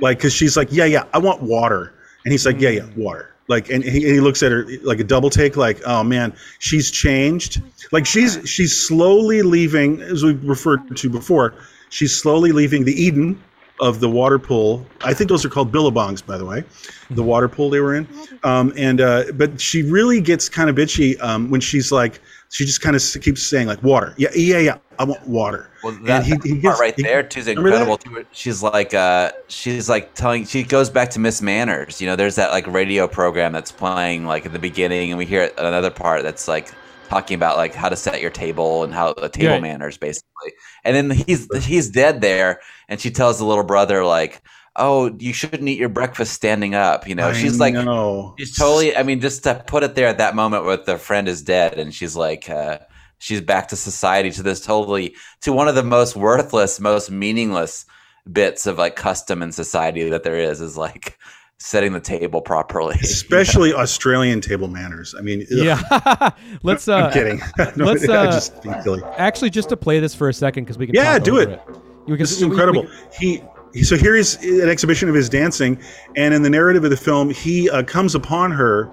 [0.00, 1.92] like because she's like, yeah, yeah, I want water,
[2.24, 3.32] and he's like, yeah, yeah, water.
[3.48, 6.34] Like, and he, and he looks at her like a double take, like, oh man,
[6.58, 7.62] she's changed.
[7.92, 11.54] Like she's she's slowly leaving, as we referred to before.
[11.88, 13.40] She's slowly leaving the Eden
[13.80, 14.86] of the water pool.
[15.02, 16.64] I think those are called billabongs, by the way,
[17.10, 18.08] the water pool they were in.
[18.42, 22.64] Um, and uh, but she really gets kind of bitchy um, when she's like, she
[22.64, 24.14] just kind of keeps saying like water.
[24.16, 24.78] Yeah, yeah, yeah.
[24.98, 25.70] I want water.
[25.82, 27.98] Well, And that, he- he part gets- right he- there too is incredible.
[27.98, 28.24] Too.
[28.32, 30.44] She's like, uh, she's like telling.
[30.46, 32.00] She goes back to Miss Manners.
[32.00, 35.26] You know, there's that like radio program that's playing like at the beginning, and we
[35.26, 36.70] hear another part that's like
[37.08, 39.60] talking about like how to set your table and how the table Yeah.
[39.60, 40.52] manners basically.
[40.84, 44.42] And then he's he's dead there, and she tells the little brother like,
[44.76, 48.34] "Oh, you shouldn't eat your breakfast standing up." You know, I she's like, know.
[48.38, 48.96] She's totally.
[48.96, 51.78] I mean, just to put it there at that moment where the friend is dead,
[51.78, 52.78] and she's like, uh,
[53.18, 57.84] she's back to society, to this totally, to one of the most worthless, most meaningless
[58.30, 61.18] bits of like custom in society that there is, is like
[61.58, 62.96] setting the table properly.
[63.02, 65.14] especially Australian table manners.
[65.18, 66.30] I mean, ugh, yeah
[66.62, 67.40] let's uh I'm kidding.
[67.76, 69.02] No, let's, uh, just silly.
[69.16, 71.50] actually just to play this for a second because we can Yeah, talk do over
[71.52, 71.60] it.
[72.06, 72.86] Because This is we- we- incredible.
[73.18, 75.78] He, he so here is an exhibition of his dancing,
[76.16, 78.90] and in the narrative of the film, he uh, comes upon her,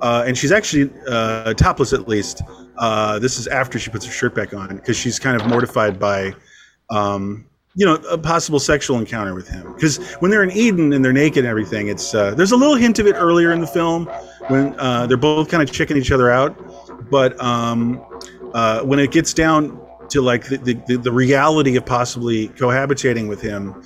[0.00, 2.42] uh, and she's actually uh, topless at least.
[2.76, 5.98] Uh, this is after she puts her shirt back on because she's kind of mortified
[5.98, 6.32] by,
[6.90, 9.72] um, you know, a possible sexual encounter with him.
[9.74, 12.76] Because when they're in Eden and they're naked and everything, it's uh, there's a little
[12.76, 14.06] hint of it earlier in the film
[14.48, 16.56] when uh, they're both kind of checking each other out,
[17.10, 18.00] but um,
[18.54, 19.80] uh, when it gets down
[20.10, 23.82] to like the, the, the- the reality of possibly cohabitating with him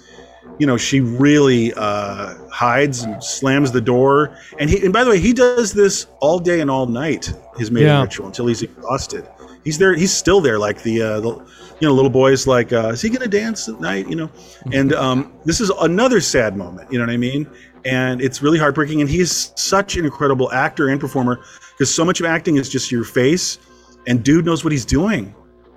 [0.62, 4.38] you know she really uh, hides and slams the door.
[4.60, 7.72] And he and by the way he does this all day and all night his
[7.72, 8.00] mating Yeah.
[8.00, 9.28] ritual until he's exhausted.
[9.64, 11.30] He's there he's still there like the, uh, the
[11.80, 14.08] you know little boys like uh, is he gonna dance at night?
[14.08, 14.30] You know?
[14.72, 17.50] And um, this is another sad moment you know what i mean?
[17.84, 21.40] And it's really heartbreaking and he's such an incredible actor and performer
[21.72, 23.58] because so much of acting is just your face
[24.06, 25.34] and dude knows what he's doing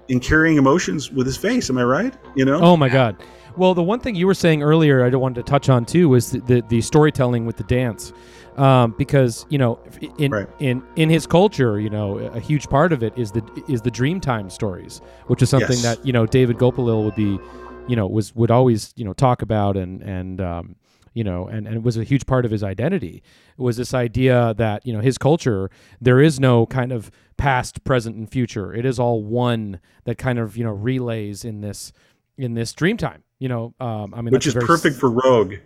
[0.09, 2.13] in carrying emotions with his face am i right?
[2.35, 2.59] You know?
[2.61, 3.15] Oh my god.
[3.57, 6.31] Well, the one thing you were saying earlier, I wanted to touch on too, was
[6.31, 8.11] the the, the storytelling with the dance,
[8.57, 9.79] um, because you know,
[10.17, 10.47] in Right.
[10.59, 13.91] in in his culture, you know, a huge part of it is the is the
[13.91, 15.83] Dreamtime stories, which is something Yes.
[15.83, 17.39] that you know David Gulpilil would be,
[17.87, 20.75] you know, was would always you know talk about and and um,
[21.13, 23.23] you know, and, and it was a huge part of his identity.
[23.57, 25.69] It was this idea that, you know, his culture,
[26.01, 28.73] there is no kind of past, present, and future.
[28.73, 31.93] It is all one that kind of, you know, relays in this
[32.37, 33.23] in this dream time.
[33.39, 35.59] You know, um, I mean, which is perfect s- for Roeg.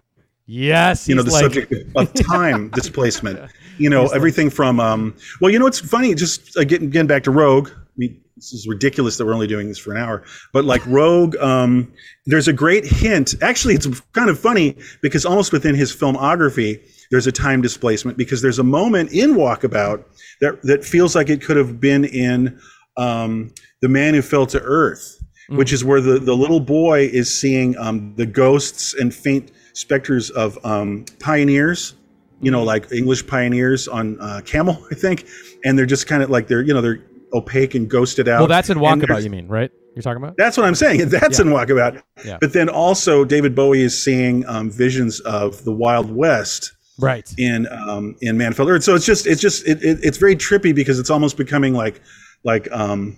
[0.45, 3.39] Yes, you know the like- subject of time displacement.
[3.77, 6.89] You know He's like- everything from um well you know what's funny just uh, getting,
[6.89, 9.91] getting back to Roeg I mean, this is ridiculous that we're only doing this for
[9.95, 11.93] an hour but like Roeg um
[12.25, 17.27] there's a great hint actually it's kind of funny because almost within his filmography there's
[17.27, 20.03] a time displacement because there's a moment in walkabout
[20.41, 22.59] that that feels like it could have been in
[22.97, 23.49] um
[23.81, 25.18] the man who fell to earth
[25.49, 30.29] which is where the, the little boy is seeing um, the ghosts and faint specters
[30.31, 31.95] of um, pioneers,
[32.41, 35.27] you know, like English pioneers on uh, camel, I think,
[35.63, 37.01] and they're just kind of like they're you know they're
[37.33, 38.39] opaque and ghosted out.
[38.39, 39.23] well, that's in Walkabout.
[39.23, 39.71] You mean right?
[39.95, 40.37] You're talking about?
[40.37, 40.99] That's what I'm saying.
[41.09, 41.45] That's Yeah.
[41.45, 42.01] in Walkabout.
[42.23, 42.37] Yeah.
[42.39, 47.27] But then also David Bowie is seeing um, visions of the Wild West Right.
[47.37, 48.83] in um, in Manfield Earth.
[48.83, 52.01] So it's just it's just it, it, it's very trippy because it's almost becoming like
[52.43, 53.17] like um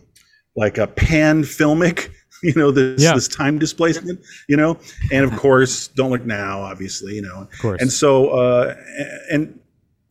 [0.55, 2.09] like a pan filmic,
[2.43, 3.13] you know, this Yeah.
[3.13, 4.77] this time displacement, you know,
[5.11, 7.81] and of course, don't look now, obviously, you know, Of course.
[7.81, 8.75] and so uh,
[9.31, 9.59] and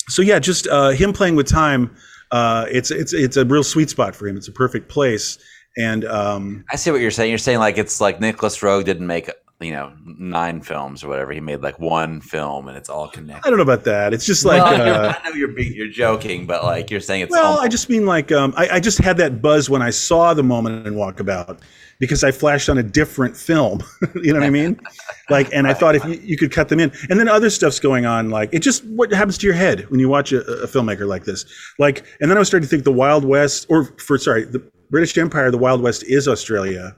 [0.08, 1.94] so yeah, just uh, him playing with time.
[2.32, 4.36] Uh, it's it's it's a real sweet spot for him.
[4.36, 5.38] It's a perfect place,
[5.76, 7.30] and um, I see what you're saying.
[7.30, 9.28] You're saying like it's like Nicolas Roeg didn't make
[9.60, 11.32] you know nine films or whatever.
[11.32, 13.46] He made like one film and it's all connected.
[13.46, 14.14] I don't know about that.
[14.14, 17.22] It's just like well, uh, I know you're being, you're joking, but like you're saying
[17.22, 19.82] it's well, almost- I just mean like um, I, I just had that buzz when
[19.82, 21.60] I saw the moment in Walkabout
[22.00, 23.82] because I flashed on a different film.
[24.16, 24.80] you know what I mean?
[25.28, 27.78] Like, and I thought if you, you could cut them in, and then other stuff's
[27.78, 28.30] going on.
[28.30, 31.24] Like, it just what happens to your head when you watch a, a filmmaker like
[31.24, 31.44] this.
[31.78, 34.58] Like, and then I was starting to think the Wild West, or for sorry, the
[34.88, 36.96] British Empire, the Wild West is Australia,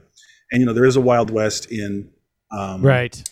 [0.53, 2.09] and you know there is a Wild West in.
[2.51, 3.23] Um, Right.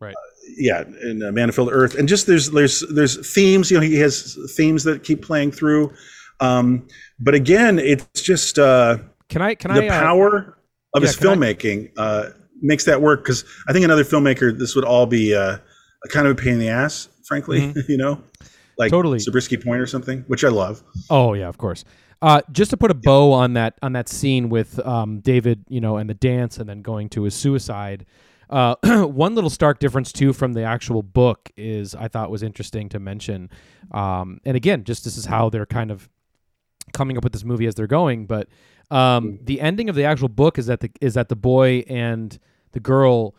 [0.00, 0.14] Right.
[0.56, 3.70] yeah, in uh, Man of Filled Earth, and just there's there's there's themes.
[3.70, 5.92] You know, he has themes that keep playing through.
[6.40, 6.88] Um,
[7.20, 9.54] but again, it's just uh, Can I?
[9.54, 9.96] Can the I?
[9.96, 10.56] uh, power
[10.94, 12.30] of yeah, his can I- filmmaking uh,
[12.60, 13.22] makes that work.
[13.22, 15.58] Because I think another filmmaker, this would all be uh,
[16.04, 17.72] a kind of a pain in the ass, frankly.
[17.88, 18.22] you know,
[18.78, 18.96] like Mm-hmm.
[18.96, 19.18] Totally.
[19.18, 20.82] Zabriskie Point or something, which I love.
[21.10, 21.84] Oh yeah, of course.
[22.22, 25.80] Uh, just to put a bow on that on that scene with um, David, you
[25.80, 28.04] know, and the dance, and then going to his suicide.
[28.50, 28.74] Uh,
[29.06, 32.98] one little stark difference too from the actual book is I thought was interesting to
[32.98, 33.48] mention.
[33.92, 36.08] Um, and again, just this is how they're kind of
[36.92, 38.26] coming up with this movie as they're going.
[38.26, 38.48] But
[38.90, 42.38] um, the ending of the actual book is that the is that the boy and
[42.72, 43.34] the girl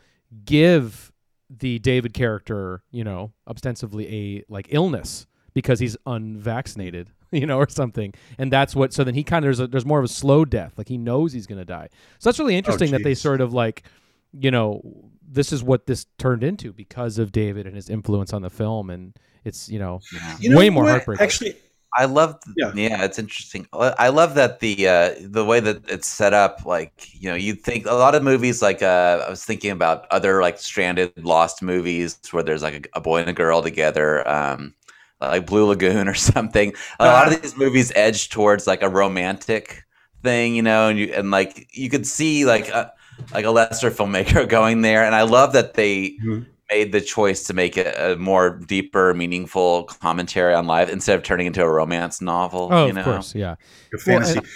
[0.45, 1.11] give
[1.49, 7.67] the David character, you know, ostensibly a like illness because he's unvaccinated, you know, or
[7.69, 8.13] something.
[8.37, 8.93] And that's what.
[8.93, 10.97] So then he kind of there's a, there's more of a slow death, like he
[10.97, 11.89] knows he's gonna die.
[12.19, 13.83] So that's really interesting that they sort of like,
[14.31, 14.81] you know,
[15.27, 18.89] this is what this turned into because of David and his influence on the film,
[18.89, 19.99] and it's you know,
[20.39, 20.91] You know way more what?
[20.91, 21.23] heartbreaking.
[21.23, 21.55] Actually,
[21.97, 22.71] I love, Yeah.
[22.73, 23.03] yeah.
[23.03, 23.67] it's interesting.
[23.73, 26.65] I love that the uh, the way that it's set up.
[26.65, 28.61] Like you know, you'd think a lot of movies.
[28.61, 32.99] Like uh, I was thinking about other like stranded, lost movies where there's like a,
[32.99, 34.73] a boy and a girl together, um,
[35.19, 36.73] like Blue Lagoon or something.
[36.99, 39.83] A lot of these movies edge towards like a romantic
[40.23, 42.93] thing, you know, and you and like you could see like a,
[43.33, 46.45] like a lesser filmmaker going there, and I love that they Mhm.
[46.71, 51.23] Made the choice to make it a more deeper, meaningful commentary on life instead of
[51.23, 52.69] turning into a romance novel.
[52.71, 53.01] oh, you know?
[53.01, 53.55] of course, yeah,
[53.93, 54.37] a fantasy.
[54.37, 54.47] and-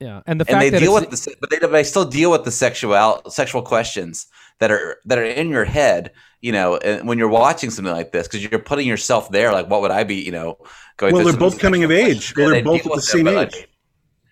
[0.00, 2.44] yeah, and the And they that deal with the, but they, they still deal with
[2.44, 4.26] the sexual sexual questions
[4.60, 6.12] that are that are in your head.
[6.40, 9.52] You know, and when you're watching something like this, because you're putting yourself there.
[9.52, 10.16] Like, what would I be?
[10.16, 10.58] You know,
[10.98, 11.12] going.
[11.12, 12.32] Well, through they're both coming of age.
[12.36, 13.70] Well, they're both at the same them, age, like,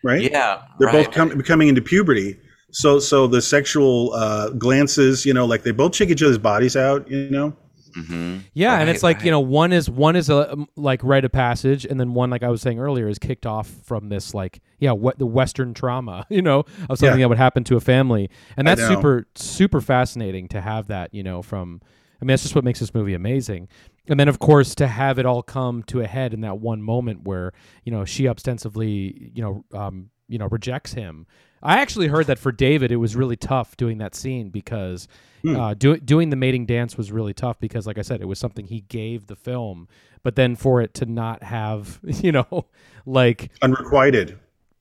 [0.05, 0.23] right?
[0.23, 1.07] Yeah, they're right.
[1.07, 2.39] both com- coming into puberty.
[2.73, 6.77] So, so the sexual uh, glances, you know, like they both check each other's bodies
[6.77, 7.57] out, you know.
[7.97, 8.43] Mhm.
[8.53, 9.25] Yeah, and it's like right.
[9.25, 12.29] you know, one is one is a um, like rite of passage, and then one,
[12.29, 15.73] like I was saying earlier, is kicked off from this like yeah, what the Western
[15.73, 16.61] trauma, you know,
[16.91, 17.25] of something Yeah.
[17.25, 21.23] that would happen to a family, and that's super super fascinating to have that, you
[21.23, 21.81] know, from.
[22.21, 23.69] I mean, that's just what makes this movie amazing,
[24.09, 26.83] and then of course to have it all come to a head in that one
[26.83, 27.53] moment where
[27.85, 31.27] you know she ostensibly you know um you know rejects him.
[31.63, 35.09] I actually heard that for David, it was really tough doing that scene because
[35.43, 35.57] Hmm.
[35.57, 38.39] uh, do, doing the mating dance was really tough because, like I said, it was
[38.39, 39.87] something he gave the film,
[40.23, 42.67] but then for it to not have, you know,
[43.05, 44.39] like Unrequited.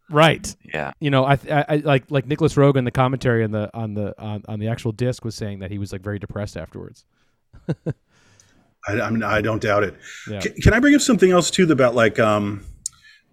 [0.09, 0.93] right, Yeah.
[0.99, 4.19] you know, I, I, I like like Nicholas Rogan, the commentary on the on the
[4.21, 7.05] on, on the actual disc was saying that he was like very depressed afterwards.
[8.87, 9.95] I, I mean, I don't doubt it.
[10.29, 10.39] Yeah.
[10.41, 12.63] Can, can I bring up something else too about like, um,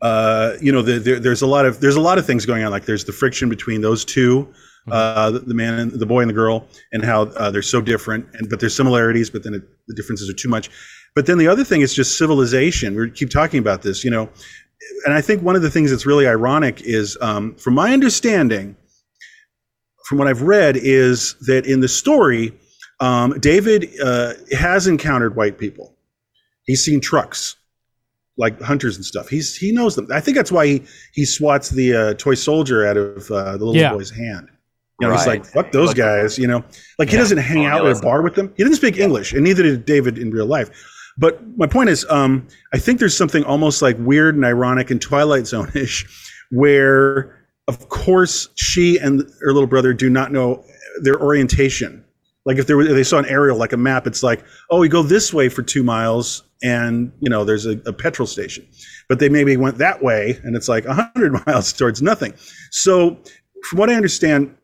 [0.02, 2.62] uh, you know, the, there, there's a lot of there's a lot of things going
[2.64, 2.70] on.
[2.70, 4.52] Like, there's the friction between those two,
[4.90, 7.80] uh, the, the man, and the boy, and the girl, and how uh, they're so
[7.80, 8.26] different.
[8.34, 10.68] And but there's similarities, but then it, the differences are too much.
[11.14, 12.96] But then the other thing is just civilization.
[12.96, 14.28] We keep talking about this, you know,
[15.06, 18.76] and I think one of the things that's really ironic is, um, from my understanding,
[20.08, 22.52] from what I've read, is that in the story,
[23.00, 25.86] Um, David uh, has encountered white people.
[26.66, 27.56] He's seen trucks,
[28.42, 29.28] like hunters and stuff.
[29.28, 30.06] He's he knows them.
[30.12, 30.82] I think that's why he
[31.12, 33.94] he swats the uh, toy soldier out of uh, the little Yeah.
[33.94, 34.48] boy's hand.
[35.00, 36.62] You know, he's like, "Fuck those guys." You know,
[36.98, 38.52] like he doesn't hang Oh, out yeah, at a bar with them.
[38.56, 40.68] He didn't speak English, and neither did David in real life.
[41.18, 45.00] But my point is, um, I think there's something almost like weird and ironic and
[45.00, 46.06] Twilight Zone-ish,
[46.50, 47.36] where,
[47.68, 50.64] of course, she and her little brother do not know
[51.02, 52.04] their orientation.
[52.44, 54.78] Like if, there were, if they saw an aerial, like a map, it's like, oh,
[54.78, 58.66] we go this way for two miles, and you know, there's a, a petrol station.
[59.08, 62.34] But they maybe went that way, and it's like hundred miles towards nothing.
[62.70, 63.18] So,
[63.68, 64.54] from what I understand,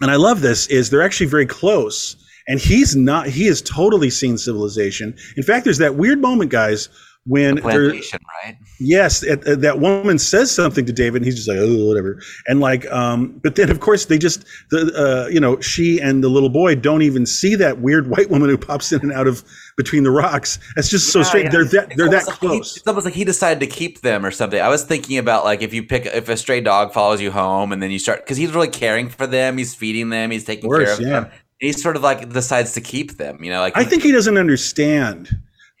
[0.00, 2.16] and I love this, is they're actually very close.
[2.48, 5.16] And he's not, he has totally seen civilization.
[5.36, 6.88] In fact, there's that weird moment, guys,
[7.30, 8.56] when there, Plantation, right?
[8.80, 12.20] yes, it, uh, that woman says something to David, and he's just like, oh, whatever.
[12.48, 14.92] And like, um, but then of course they just, the,
[15.26, 18.50] uh, you know, she and the little boy don't even see that weird white woman
[18.50, 19.44] who pops in and out of
[19.76, 20.58] between the rocks.
[20.76, 21.44] It's just so strange.
[21.46, 21.50] yeah.
[21.50, 22.76] They're that, It's they're that almost like he- close.
[22.76, 24.60] it's almost like he decided to keep them or something.
[24.60, 27.72] I was thinking about like if you pick if a stray dog follows you home
[27.72, 30.70] and then you start because he's really caring for them, he's feeding them, he's taking
[30.70, 31.08] Of care of yeah.
[31.08, 31.24] them.
[31.24, 33.42] And he sort of like decides to keep them.
[33.44, 35.28] You know, like I think he doesn't understand.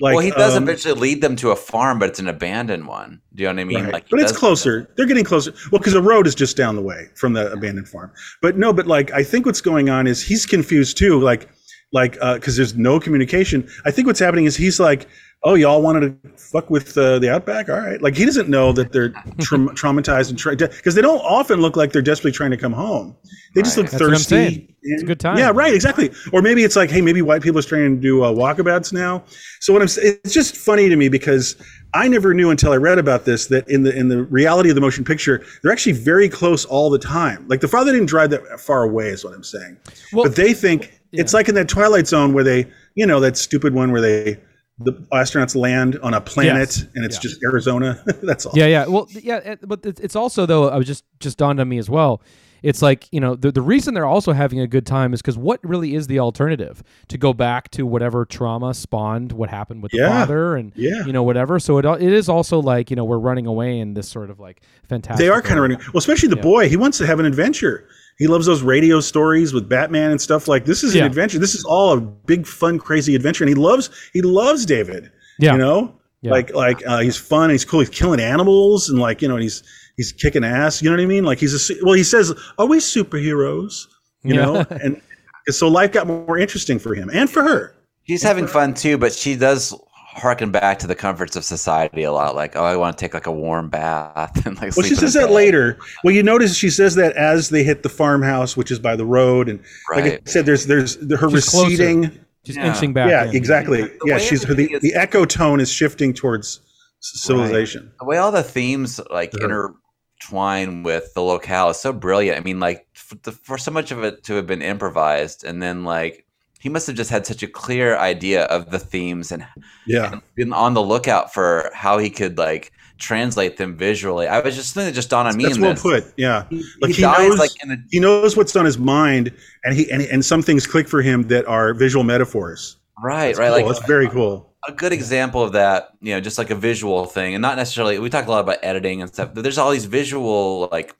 [0.00, 2.86] Like, well, he does um, eventually lead them to a farm, but it's an abandoned
[2.86, 3.20] one.
[3.34, 3.84] Do you know what I mean?
[3.84, 3.92] Right.
[3.92, 4.90] Like, but it's closer.
[4.96, 5.52] They're getting closer.
[5.70, 8.10] Well, because the road is just down the way from the abandoned farm.
[8.40, 11.20] But no, but like I think what's going on is he's confused too.
[11.20, 11.50] Like,
[11.92, 13.68] like because there's no communication.
[13.84, 15.06] I think what's happening is he's like,
[15.42, 17.68] oh, y'all wanted to fuck with uh, the outback.
[17.68, 18.00] All right.
[18.02, 19.08] Like he doesn't know that they're
[19.40, 23.16] tra- traumatized and because they don't often look like they're desperately trying to come home.
[23.54, 23.84] They just Right.
[23.84, 24.74] look That's thirsty.
[24.82, 25.38] It's a good time.
[25.38, 25.74] Yeah, right.
[25.74, 26.10] Exactly.
[26.32, 29.24] Or maybe it's like, hey, maybe white people are trying to do uh, walkabouts now.
[29.60, 31.56] So what I'm saying, it's just funny to me because
[31.92, 34.74] I never knew until I read about this that in the in the reality of
[34.74, 37.46] the motion picture, they're actually very close all the time.
[37.48, 39.76] Like the father didn't drive that far away, is what I'm saying.
[40.12, 43.36] Well, but they think it's like in that Twilight Zone where they, you know, that
[43.36, 44.38] stupid one where they
[44.82, 46.84] the astronauts land on a planet Yes.
[46.94, 47.20] and it's Yeah.
[47.20, 48.02] just Arizona.
[48.22, 48.52] That's all.
[48.56, 48.86] Yeah, yeah.
[48.86, 50.68] Well, yeah, but it's also though.
[50.70, 52.22] I was just just dawned on me as well.
[52.62, 55.38] It's like you know the the reason they're also having a good time is because
[55.38, 59.92] what really is the alternative to go back to whatever trauma spawned what happened with
[59.92, 61.06] the father and Yeah.
[61.06, 61.58] you know whatever.
[61.58, 64.40] So it it is also like you know we're running away in this sort of
[64.40, 65.24] like fantastic.
[65.24, 65.78] They are kind of running.
[65.78, 66.42] Well, especially the Yeah.
[66.42, 66.68] boy.
[66.68, 67.86] He wants to have an adventure.
[68.20, 70.46] He loves those radio stories with Batman and stuff.
[70.46, 71.00] Like this is Yeah.
[71.02, 71.40] an adventure.
[71.40, 73.42] This is all a big, fun, crazy adventure.
[73.42, 73.90] And he loves.
[74.12, 75.10] He loves David.
[75.40, 75.52] Yeah.
[75.52, 76.30] You know, Yeah.
[76.32, 77.50] like like uh, he's fun.
[77.50, 77.80] He's cool.
[77.80, 79.62] He's killing animals and like you know he's
[79.96, 80.80] he's kicking ass.
[80.82, 81.24] You know what I mean?
[81.24, 81.74] Like he's a.
[81.82, 83.86] Well, he says, "Are we superheroes?"
[84.22, 84.44] You Yeah.
[84.44, 85.00] know, and
[85.48, 87.74] so life got more interesting for him and for her.
[88.06, 89.74] She's having fun too, but she does
[90.12, 92.34] harken back to the comforts of society a lot.
[92.34, 94.76] Like, oh, I want to take like a warm bath and like.
[94.76, 95.34] Well, she sleep in says that bed.
[95.34, 95.78] later.
[96.04, 99.06] Well, you notice she says that as they hit the farmhouse, which is by the
[99.06, 99.60] road, and
[99.94, 101.68] like I said, there's there's her She's closer.
[101.68, 102.18] receding.
[102.44, 102.66] Yeah.
[102.74, 103.10] inching back.
[103.10, 103.36] yeah, in.
[103.36, 103.82] exactly.
[103.82, 106.60] The Yeah, way she's the, is- the echo tone is shifting towards
[107.00, 107.92] c- civilization.
[108.00, 109.74] The way all the themes like Sure.
[110.22, 112.38] intertwine with the locale is so brilliant.
[112.38, 115.62] I mean, like for, the, for so much of it to have been improvised, and
[115.62, 116.24] then like
[116.60, 119.44] he must have just had such a clear idea of the themes and
[119.86, 124.26] Yeah, and been on the lookout for how he could like translate them visually.
[124.28, 125.44] I was just thinking, just dawned on me.
[125.44, 125.82] that's well this.
[125.82, 126.04] put.
[126.16, 129.32] Yeah, He, Like, he he knows- like a he knows what's on his mind,
[129.64, 132.76] and he and, and some things click for him that are visual metaphors.
[133.02, 133.46] right, That's right.
[133.48, 133.56] cool.
[133.56, 134.52] Like that's very cool.
[134.68, 137.98] a good example of that, you know, just like a visual thing, and not necessarily.
[137.98, 139.30] We talk a lot about editing and stuff.
[139.32, 140.94] But there's all these visual, like,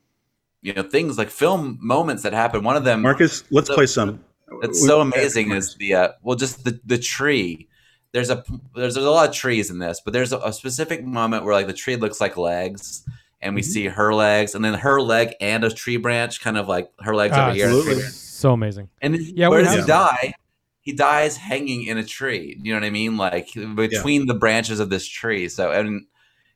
[0.62, 2.64] you know, things like film moments that happen.
[2.64, 4.24] One of them, Marcus, let's So- play some.
[4.61, 7.68] That's so amazing, is the uh, well, just the the tree.
[8.12, 8.42] There's a
[8.74, 11.55] there's, there's a lot of trees in this, but there's a, a specific moment where
[11.55, 13.05] like the tree looks like legs,
[13.40, 13.64] and we Mhm.
[13.64, 17.14] see her legs, and then her leg and a tree branch, kind of like her
[17.14, 18.03] legs Ah, over here, and a tree absolutely.
[18.03, 18.14] branch.
[18.16, 18.88] So amazing.
[19.01, 20.34] And then Yeah, where does he die?
[20.82, 22.59] He dies hanging in a tree.
[22.62, 23.16] You know what I mean?
[23.16, 25.48] Like between the branches of this tree.
[25.48, 26.07] So and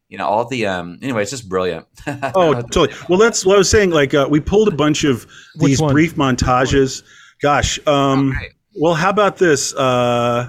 [0.09, 0.99] you know all the um.
[1.03, 1.87] Anyway, it's just brilliant.
[2.35, 2.93] Oh, totally.
[3.09, 3.91] Well, that's what I was saying.
[3.91, 5.27] Like, uh, we pulled a bunch of
[5.57, 7.03] these brief montages.
[7.45, 7.79] Gosh.
[7.87, 8.53] Um, great.
[8.75, 9.75] well, how about this?
[9.75, 10.49] Uh,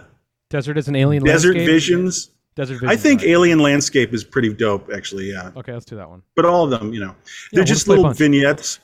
[0.50, 1.26] Desert is an alien.
[1.26, 1.68] Desert landscape?
[1.68, 2.32] Visions.
[2.56, 2.90] Desert Visions.
[2.90, 3.32] I think right.
[3.32, 5.30] Alien Landscape is pretty dope, actually.
[5.30, 6.22] Yeah, Okay, let's do that one.
[6.38, 7.14] but all of them, you know, Yeah,
[7.52, 8.80] they're we'll just just play a little vignettes.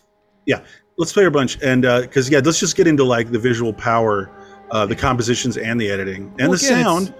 [0.45, 0.59] Yeah,
[0.97, 4.29] let's play a bunch, and because yeah, let's just get into like the visual power,
[4.71, 7.13] uh, the compositions, and the editing, and Well, the again, it's- sound.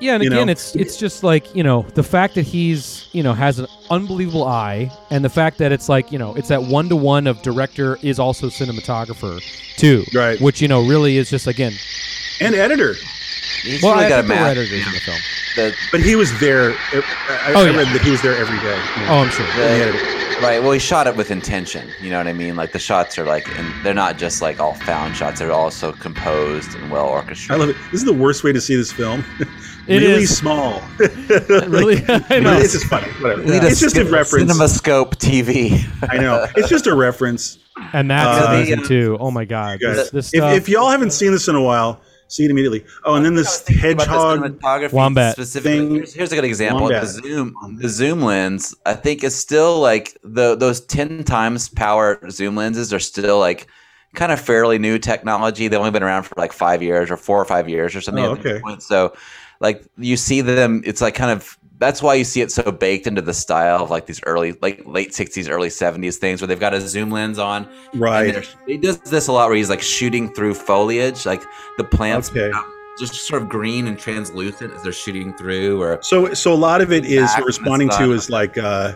[0.00, 0.52] Yeah, and You again, know?
[0.52, 4.44] it's it's just like you know the fact that he's you know has an unbelievable
[4.44, 7.40] eye, and the fact that it's like you know it's that one to one of
[7.42, 9.40] director is also cinematographer
[9.76, 10.40] too, Right.
[10.40, 11.72] Which you know really is just again.
[12.40, 12.94] and editor.
[13.62, 14.56] He's Well, really I got a think there were map.
[14.56, 15.18] editors in the film.
[15.56, 16.70] The, But he was there.
[16.72, 17.76] Uh, I, I Oh, I yeah.
[17.78, 18.76] read that he was there every day.
[18.96, 19.46] you know, Oh, I'm sure.
[19.46, 20.24] the.
[20.42, 20.60] Right.
[20.60, 21.88] Well, he shot it with intention.
[22.02, 22.56] You know what I mean?
[22.56, 25.38] Like the shots are like, and they're not just like all found shots.
[25.38, 27.52] They're also composed and well orchestrated.
[27.62, 27.76] I love it.
[27.92, 29.24] This is the worst way to see this film.
[29.86, 30.36] It really is.
[30.36, 30.80] small.
[31.68, 31.96] Really?
[32.08, 32.56] I know.
[32.58, 33.08] It's just funny.
[33.20, 33.42] Whatever.
[33.42, 34.52] We need It's just a cin- reference.
[34.52, 35.84] CinemaScope TV.
[36.10, 36.46] I know.
[36.56, 37.58] It's just a reference.
[37.92, 39.16] And that's Uh, season the, two.
[39.20, 39.80] Oh my god.
[39.80, 42.84] Guys, This, this if, if y'all haven't seen this in a while, see it immediately.
[43.04, 44.40] Oh, and then this hedgehog.
[44.40, 45.78] cinematography Wombat specifically.
[45.78, 45.94] thing.
[45.96, 46.88] Here's, here's a good example.
[46.88, 52.18] The zoom, the zoom lens, I think, is still like the those ten times power
[52.30, 53.66] zoom lenses are still like
[54.14, 55.66] kind of fairly new technology.
[55.68, 58.24] They've only been around for like five years or four or five years or something.
[58.24, 58.62] Oh, at this okay.
[58.62, 58.82] point.
[58.82, 59.12] So,
[59.64, 61.58] like you see them, it's like kind of.
[61.78, 64.82] That's why you see it so baked into the style of like these early, like
[64.86, 68.46] late '60s, early '70s things, where they've got a zoom lens on, Right.
[68.66, 71.42] he does this a lot where he's like shooting through foliage, like
[71.76, 72.50] the plants Okay.
[72.98, 75.82] just sort of green and translucent as they're shooting through.
[75.82, 78.56] Or So, so a lot of it is Back in the responding to is like
[78.56, 78.94] uh,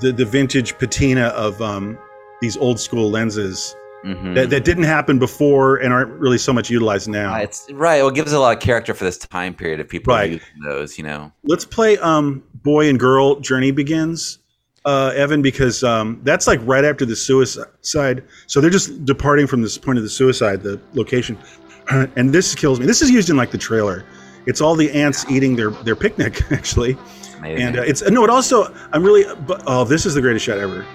[0.00, 1.98] the the vintage patina of um,
[2.40, 3.76] these old school lenses
[4.06, 4.34] Mhm.
[4.36, 7.34] that, that didn't happen before and aren't really so much utilized now.
[7.34, 7.98] Uh, it's right.
[7.98, 10.30] Well, it gives a lot of character for this time period of people Right.
[10.32, 10.96] using those.
[10.96, 14.38] You know, Let's play um, "Boy and Girl Journey Begins,"
[14.84, 18.22] uh, Evan, because um, that's like right after the suicide.
[18.46, 21.36] So they're just departing from this point of the suicide, the location,
[21.90, 22.86] and this kills me.
[22.86, 24.04] This is used in like the trailer.
[24.46, 26.96] It's all the ants eating their their picnic actually,
[27.38, 27.66] amazing.
[27.66, 28.22] and uh, it's no.
[28.22, 29.24] It also I'm really.
[29.66, 30.86] Oh, this is the greatest shot ever.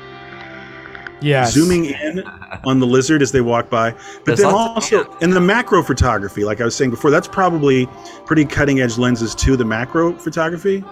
[1.21, 1.53] Yes.
[1.53, 2.23] zooming in
[2.65, 3.91] on the lizard as they walk by.
[3.91, 7.11] But There's then lots of- also in the macro photography, like I was saying before,
[7.11, 7.87] that's probably
[8.25, 10.83] pretty cutting edge lenses to the macro photography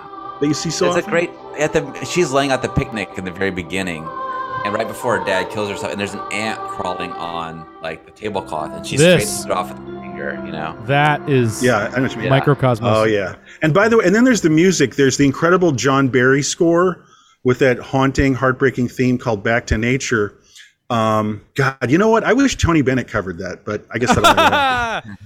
[0.42, 3.26] that you see so There's a great at the she's laying out the picnic in
[3.26, 4.08] the very beginning,
[4.66, 8.12] and right before her dad kills herself, and there's an ant crawling on like the
[8.12, 10.42] tablecloth, and she This- straightens it off with her finger.
[10.46, 12.28] You know, That is yeah, I know what you mean.
[12.32, 12.40] Yeah.
[12.40, 12.80] microcosmos.
[12.84, 13.36] Oh yeah.
[13.62, 14.96] And by the way, and then there's the music.
[14.96, 17.04] There's the incredible John Barry score
[17.44, 20.39] with that haunting, heartbreaking theme called "Back to Nature."
[20.90, 22.24] Um, God, you know what?
[22.24, 25.18] I wish Tony Bennett covered that, but I guess that'll never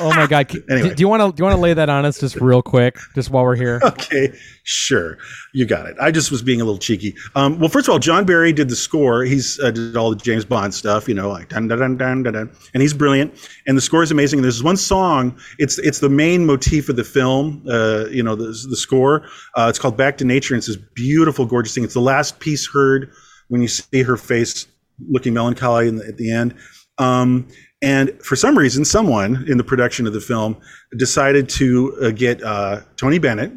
[0.00, 0.40] oh my god.
[0.70, 0.90] Anyway.
[0.90, 2.62] do, do you want to do you want to lay that on us just real
[2.62, 3.80] quick, just while we're here?
[3.82, 4.32] okay,
[4.64, 5.18] sure,
[5.52, 5.96] you got it.
[6.00, 7.14] I just was being a little cheeky.
[7.34, 9.24] Um, well, first of all, John Barry did the score.
[9.24, 12.22] He's uh, did all the James Bond stuff, you know, like dun dun dun dun
[12.22, 12.50] dun, dun.
[12.74, 13.34] and he's brilliant.
[13.66, 14.38] And the score is amazing.
[14.38, 15.38] And there's one song.
[15.58, 17.64] It's it's the main motif of the film.
[17.68, 19.24] Uh, you know, the the score.
[19.56, 21.84] Uh, it's called Back to Nature, and it's this beautiful, gorgeous thing.
[21.84, 23.12] It's the last piece heard
[23.48, 24.66] when you see her face
[25.08, 26.54] looking melancholy the, at the end.
[26.98, 27.48] Um,
[27.82, 30.56] and for some reason, someone in the production of the film
[30.98, 33.52] decided to uh, get uh, Tony Bennett,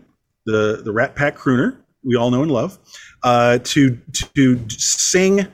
[0.45, 2.77] the the Rat Pack crooner we all know and love,
[3.23, 3.97] uh, to
[4.35, 5.47] to sing,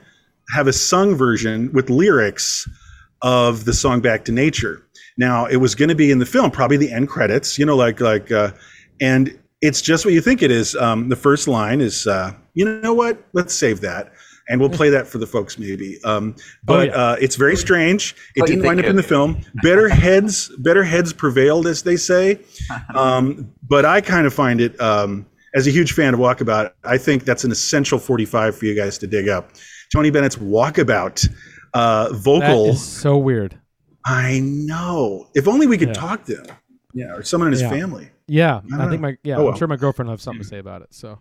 [0.54, 2.68] have a sung version with lyrics
[3.22, 4.86] of the song "Back to Nature."
[5.16, 7.76] Now it was going to be in the film, probably the end credits, you know,
[7.76, 8.52] like like, uh,
[9.00, 10.74] and it's just what you think it is.
[10.76, 13.22] Um, the first line is, uh, you know what?
[13.32, 14.12] Let's save that.
[14.50, 15.98] And we'll play that for the folks, maybe.
[16.04, 16.34] Um,
[16.64, 16.94] but yeah.
[16.94, 18.14] uh, it's very strange.
[18.34, 19.40] It What do you didn't wind think up in the film.
[19.62, 22.40] Better heads, better heads prevailed, as they say.
[22.94, 26.98] Um, but I kind of find it, um, as a huge fan of Walkabout, I
[26.98, 29.50] think that's an essential 45 for you guys to dig up.
[29.92, 31.28] Tony Bennett's Walkabout
[31.74, 32.66] uh, vocal.
[32.70, 33.58] is so weird.
[34.04, 35.28] I know.
[35.34, 35.94] If only we could Yeah.
[35.94, 36.46] talk to him.
[36.92, 37.70] Yeah, or someone in his Yeah.
[37.70, 38.10] family.
[38.26, 39.08] Yeah, I I, think know.
[39.08, 40.88] my yeah, Oh, I'm sure my girlfriend will have something to say about it.
[40.92, 41.18] So,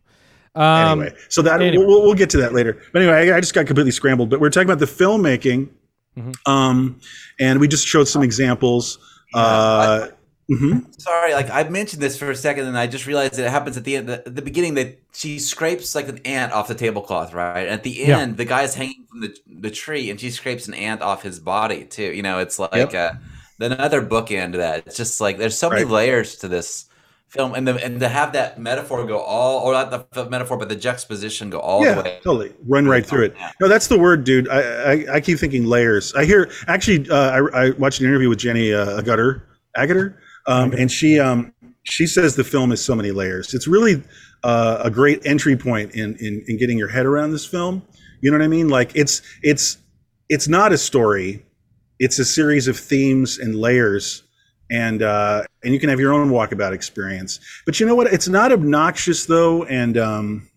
[0.55, 1.85] um, anyway, so that anyway.
[1.85, 2.81] We'll, we'll get to that later.
[2.91, 4.29] But anyway, I, I just got completely scrambled.
[4.29, 5.69] But we're talking about the filmmaking,
[6.17, 6.35] Mhm.
[6.47, 6.99] um,
[7.39, 8.97] and we just showed some examples.
[9.33, 10.07] Uh,
[10.49, 10.83] mhm.
[10.99, 13.77] sorry, like I mentioned this for a second, and I just realized that it happens
[13.77, 17.33] at the end, the, the beginning that she scrapes like an ant off the tablecloth,
[17.33, 17.61] right?
[17.61, 18.19] And at the Yeah.
[18.19, 21.39] end, the is hanging from the the tree, and she scrapes an ant off his
[21.39, 22.11] body too.
[22.11, 22.93] You know, it's like Yep.
[22.95, 23.11] uh,
[23.59, 24.83] another bookend to that.
[24.87, 25.91] It's just like there's so many Right.
[25.93, 26.85] layers to this
[27.29, 30.67] film, and the, and to have that metaphor go all, or not the metaphor, but
[30.67, 32.19] the juxtaposition go all yeah, the way.
[32.23, 32.53] totally.
[32.65, 33.35] Run right through it.
[33.61, 34.49] No, that's the word, dude.
[34.49, 36.13] I, I, I keep thinking layers.
[36.15, 37.09] I hear actually.
[37.09, 39.43] Uh, I, I watched an interview with Jenny uh, Agutter,
[39.77, 40.17] Agater,
[40.47, 41.53] um, and she um,
[41.83, 43.53] she says the film is so many layers.
[43.53, 44.03] It's really
[44.43, 47.83] uh, a great entry point in, in in getting your head around this film.
[48.21, 48.69] You know what I mean?
[48.69, 49.77] Like it's it's
[50.29, 51.45] it's not a story.
[51.99, 54.23] It's a series of themes and layers.
[54.71, 58.13] And uh, and you can have your own walkabout experience, but you know what?
[58.13, 60.49] It's not obnoxious though, and um,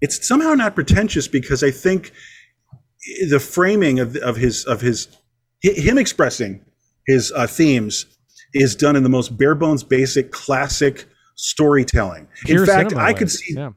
[0.00, 2.12] it's somehow not pretentious because I think
[3.28, 5.08] the framing of, of his of his
[5.60, 6.64] him expressing
[7.06, 8.06] his uh, themes
[8.54, 12.28] is done in the most bare bones, basic, classic storytelling.
[12.44, 13.14] pure in fact, I way.
[13.14, 13.70] could see Yeah.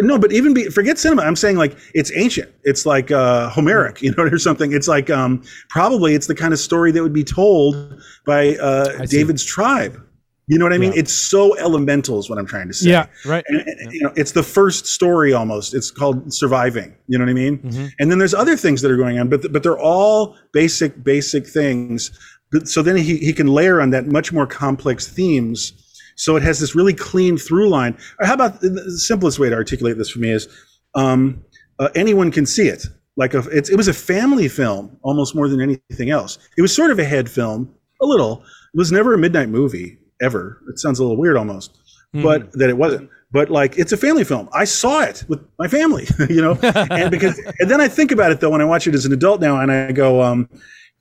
[0.00, 1.22] No, but even be, forget cinema.
[1.22, 2.52] I'm saying like it's ancient.
[2.64, 4.72] It's like uh, Homeric, you know, or something.
[4.72, 9.04] It's like um, probably it's the kind of story that would be told by uh,
[9.06, 10.02] David's tribe.
[10.48, 10.92] You know what I mean?
[10.92, 11.00] Yeah.
[11.00, 12.90] It's so elemental, is what I'm trying to say.
[12.90, 13.42] Yeah, right.
[13.48, 15.74] And, and, you know, it's the first story almost.
[15.74, 16.94] It's called surviving.
[17.08, 17.58] You know what I mean?
[17.58, 17.90] Mhm.
[17.98, 21.46] And then there's other things that are going on, but but they're all basic basic
[21.48, 22.10] things.
[22.52, 25.72] But- So then he he can layer on that much more complex themes.
[26.16, 27.96] So it has this really clean through line.
[28.18, 30.48] Or how about the- simplest way to articulate this for me is
[30.94, 31.44] um,
[31.78, 32.86] uh, anyone can see it.
[33.16, 36.38] Like a, it's, it was a family film almost more than anything else.
[36.58, 38.42] It was sort of a head film, a little.
[38.74, 40.60] It was never a midnight movie ever.
[40.68, 41.78] It sounds a little weird almost,
[42.12, 43.08] but that it wasn't.
[43.32, 44.48] But like it's a family film.
[44.52, 48.32] I saw it with my family, you know, and because and then I think about
[48.32, 50.48] it though when I watch it as an adult now, and I go, um,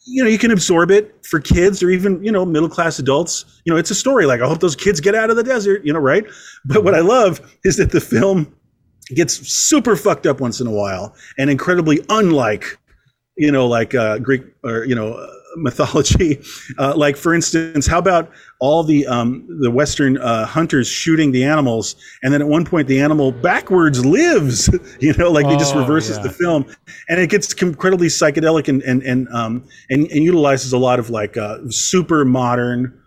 [0.06, 3.46] you know, you can absorb it for kids or even you know middle class adults.
[3.66, 4.26] You know, it's a story.
[4.26, 6.26] Like I hope those kids get out of the desert, you know, right?
[6.66, 8.54] But what I love is that the film
[9.10, 12.78] gets super fucked up once in a while and incredibly unlike
[13.38, 15.28] you know like uh greek or you know uh,
[15.58, 16.42] mythology
[16.78, 21.44] uh, like for instance how about all the um the western uh, hunters shooting the
[21.44, 25.76] animals and then at one point the animal backwards lives you know like he just
[25.76, 26.24] Oh, reverses yeah.
[26.24, 26.66] the film
[27.10, 31.10] and it gets incredibly psychedelic and and and um and, and utilizes a lot of
[31.10, 32.98] like uh super modern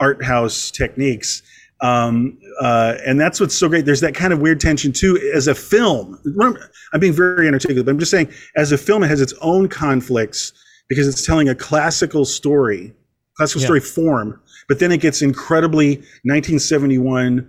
[0.00, 1.42] art house techniques
[1.80, 3.84] um, uh, and that's what's so great.
[3.84, 6.18] There's that kind of weird tension too as a film.
[6.40, 6.56] I'm,
[6.94, 9.68] I'm being very inarticulate, but I'm just saying, as a film, it has its own
[9.68, 10.52] conflicts
[10.88, 12.92] because it's telling a classical story,
[13.36, 13.66] classical Yeah.
[13.66, 17.48] story form, but then it gets incredibly 1971,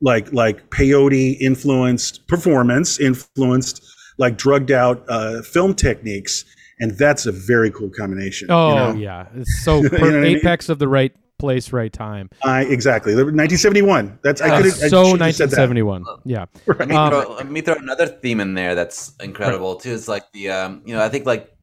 [0.00, 3.82] like like peyote influenced performance, influenced
[4.18, 6.44] like drugged out uh, film techniques,
[6.80, 8.48] and that's a very cool combination.
[8.48, 8.92] you Oh know?
[8.92, 10.36] yeah, it's so You know what I mean?
[10.38, 12.30] apex of the right place, right time.
[12.44, 13.14] I exactly.
[13.14, 14.18] 1971.
[14.22, 16.04] That's I Uh, could so have 1971.
[16.24, 16.46] Yeah.
[16.78, 19.92] Let me, Um, throw, let me throw another theme in there that's incredible too.
[19.94, 21.53] It's like the um, you know I think like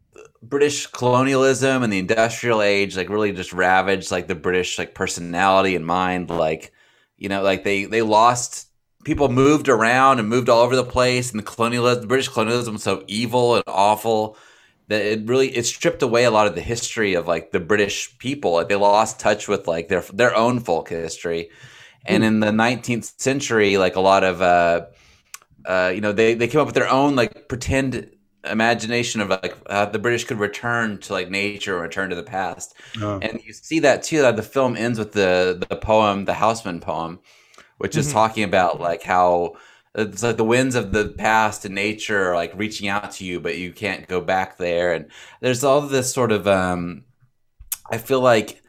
[0.44, 5.76] British colonialism and the industrial age like really just ravaged like the British like personality
[5.76, 6.30] and mind.
[6.30, 6.74] Like
[7.18, 8.68] you know like they they lost
[9.04, 12.74] people moved around and moved all over the place and the colonialism the British colonialism
[12.74, 14.38] was so evil and awful
[14.92, 18.18] that it really it stripped away a lot of the history of like the British
[18.18, 18.54] people.
[18.54, 21.50] Like they lost touch with like their their own folk history.
[22.04, 24.88] And in the 19th century, like a lot of uh,
[25.66, 28.12] uh, you know, they they came up with their own like pretend
[28.46, 32.24] imagination of like uh, the British could return to like nature or return to the
[32.24, 32.76] past.
[33.02, 33.22] Oh.
[33.22, 34.22] And you see that too.
[34.22, 37.20] That the film ends with the the poem, the Housman poem,
[37.80, 38.14] which is Mhm.
[38.14, 39.56] talking about like how
[39.96, 43.40] it's like the winds of the past and nature are like reaching out to you,
[43.42, 44.94] but you can't go back there.
[44.94, 45.08] And
[45.42, 47.04] there's all this sort of um,
[47.92, 48.61] I feel like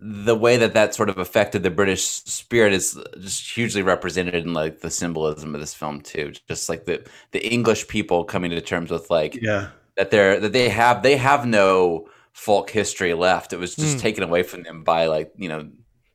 [0.00, 4.52] the way that that sort of affected the British spirit is just hugely represented in
[4.52, 6.32] like the symbolism of this film too.
[6.48, 9.70] Just like the the English people coming to terms with like Yeah.
[9.96, 13.52] that they're that they have they have no folk history left.
[13.52, 13.98] It was just Hmm.
[13.98, 15.70] taken away from them by like you know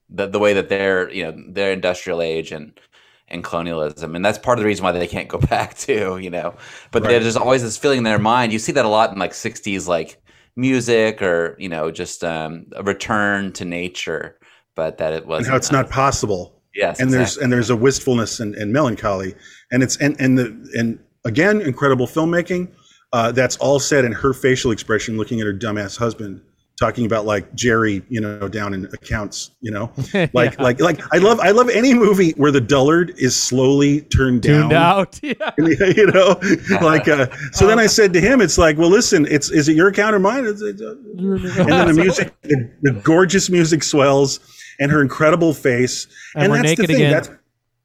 [0.09, 2.79] the the way that they're you know their industrial age and
[3.27, 6.29] and colonialism, and that's part of the reason why they can't go back to You
[6.29, 6.55] know,
[6.91, 7.07] but Right.
[7.07, 8.51] there's always this feeling in their mind.
[8.53, 10.21] You see that a lot in like '60s like
[10.59, 14.37] music or you know just um, a return to nature,
[14.75, 16.61] but that it was how it's not possible.
[16.75, 19.35] Yes, and there's and there's a wistfulness and, and melancholy.
[19.71, 22.69] And it's and and the and again incredible filmmaking
[23.11, 26.41] uh, that's all said in her facial expression looking at her dumbass husband
[26.79, 29.91] talking about like jerry you know down in accounts you know
[30.33, 30.63] like Yeah.
[30.63, 34.61] like like i love i love any movie where the dullard is slowly turned down
[34.69, 35.19] tuned out.
[35.23, 35.51] Yeah.
[35.57, 36.39] you know
[36.81, 39.75] like uh, so then i said to him it's like well listen it's is it
[39.75, 44.39] your account or mine uh, and then the music the, the gorgeous music swells
[44.79, 47.11] and her incredible face And we're naked again.
[47.11, 47.29] that's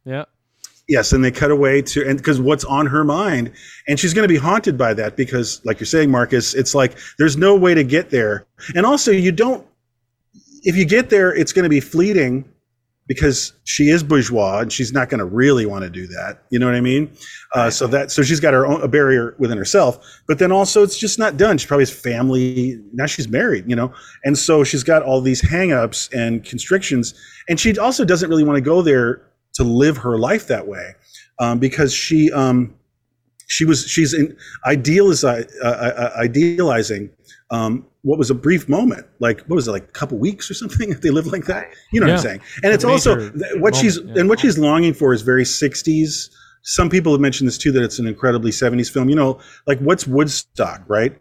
[0.04, 0.24] Yeah.
[0.86, 3.52] Yes, and they cut away to and because what's on her mind,
[3.88, 6.98] and she's going to be haunted by that because, like you're saying, Marcus, it's like
[7.18, 9.66] there's no way to get there, and also you don't.
[10.62, 12.44] If you get there, it's going to be fleeting
[13.06, 16.42] because she is bourgeois and she's not going to really want to do that.
[16.50, 17.10] You know what I mean?
[17.54, 20.82] Uh, so that so she's got her own a barrier within herself, but then also
[20.82, 21.58] it's just not done.
[21.58, 23.06] She probably has family now.
[23.06, 23.92] She's married, you know,
[24.24, 27.14] and so she's got all these hangups and constrictions,
[27.48, 29.22] and she also doesn't really want to go there
[29.54, 30.94] to live her life that way
[31.38, 32.74] um, because she um,
[33.46, 34.36] she was she's in
[34.66, 37.10] idealizi- uh, uh, idealizing
[37.50, 40.54] um, what was a brief moment like what was it like a couple weeks or
[40.54, 41.68] something if they live like that?
[41.92, 42.40] You know what i'm saying?
[42.62, 44.20] And it's A also what she's yeah.
[44.20, 46.30] and what she's longing for is very 60s
[46.66, 49.08] some people have mentioned this too that it's an incredibly 70s film.
[49.08, 51.16] You know like what's woodstock right?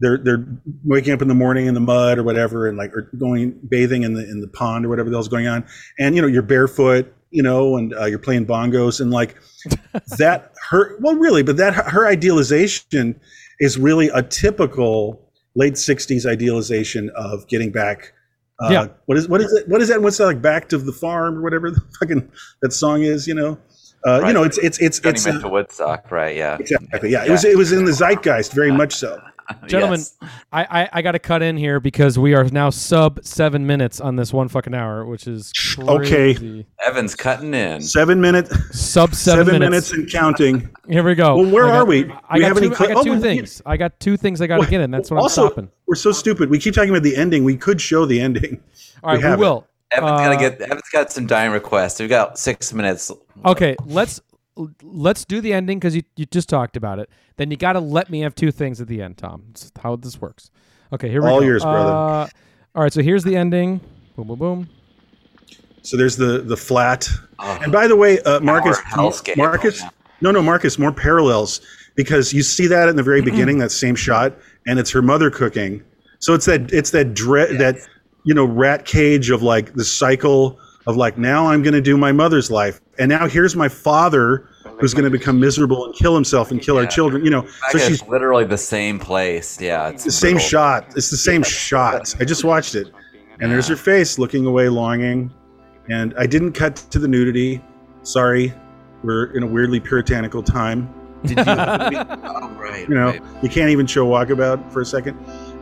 [0.00, 0.46] They're they're
[0.84, 4.02] waking up in the morning in the mud or whatever and like or going bathing
[4.02, 5.66] in the in the pond or whatever the hell's going on.
[5.98, 9.36] And you know you're barefoot you know and uh, you're playing bongos and like
[10.18, 13.18] that her well really but that her idealization
[13.60, 15.20] is really a typical
[15.54, 18.12] late 60s idealization of getting back
[18.60, 18.86] Uh, Yeah.
[19.06, 19.68] What is what is it?
[19.68, 20.02] What is that?
[20.02, 20.42] What's that like?
[20.42, 22.28] Back to the farm or whatever the fucking
[22.62, 23.26] that song is.
[23.26, 23.58] You know.
[24.06, 24.28] Uh, Right.
[24.28, 26.34] You know, it's it's it's Turning it's him uh, into Woodstock, right?
[26.36, 26.56] Yeah.
[26.58, 27.24] exactly yeah.
[27.24, 29.20] It was it was in the zeitgeist very much so.
[29.66, 30.16] Gentlemen, Yes.
[30.52, 34.00] I, I, I got to cut in here because we are now sub seven minutes
[34.00, 35.88] on this one fucking hour, which is crazy.
[36.60, 36.66] Okay.
[36.86, 37.80] Evan's cutting in.
[37.80, 39.92] Seven minutes, Sub seven, seven, minutes.
[39.92, 39.92] minutes.
[39.92, 40.68] and counting.
[40.88, 41.36] Here we go.
[41.36, 41.98] Well, where I got- are we?
[42.28, 43.62] I We got, have two, any I got oh, two well, things.
[43.66, 44.90] I got two things I got to get in.
[44.90, 45.70] That's what also, I'm stopping.
[45.86, 46.50] we're so stupid.
[46.50, 47.44] We keep talking about the ending.
[47.44, 48.62] We could show the ending.
[49.02, 49.42] All right, we, have it.
[49.42, 49.66] will.
[49.92, 50.60] Evan's Uh, gotta get.
[50.60, 51.98] Evan's got some dying requests.
[52.00, 53.10] We've got six minutes.
[53.46, 54.20] Okay, let's
[54.82, 57.10] let's do the ending because you, you just talked about it.
[57.36, 59.44] Then you got to let me have two things at the end, Tom.
[59.50, 60.50] It's how this works.
[60.92, 61.34] Okay, here we go.
[61.34, 61.46] All go.
[61.46, 61.90] yours, brother.
[61.90, 62.28] Uh,
[62.74, 63.80] all right, so here's the ending.
[64.16, 64.68] Boom, boom, boom.
[65.82, 67.08] So there's the the flat.
[67.38, 69.12] Oh, And by the way, uh, Marcus, Power.
[69.36, 69.82] Marcus,
[70.20, 71.60] no, no, Marcus, more parallels
[71.94, 74.32] because you see that in the very beginning, that same shot,
[74.66, 75.82] and it's her mother cooking.
[76.20, 77.76] So it's that it's that dread that
[78.24, 80.58] you know rat cage of like the cycle
[80.88, 84.48] of like now I'm going to do my mother's life, and now here's my father
[84.80, 87.22] who's going to become miserable and kill himself and kill our children.
[87.22, 89.60] You know, so she's literally the same place.
[89.60, 90.48] Yeah, it's the same brutal.
[90.48, 90.96] shot.
[90.96, 92.14] It's the same shot.
[92.18, 92.90] I just watched it,
[93.38, 95.30] and there's her face looking away, longing.
[95.90, 97.62] And I didn't cut to the nudity.
[98.02, 98.52] Sorry,
[99.02, 100.92] we're in a weirdly puritanical time.
[101.22, 101.44] Did you?
[101.46, 102.88] oh, right.
[102.88, 103.22] You know, right.
[103.42, 105.18] you can't even show walkabout for a second.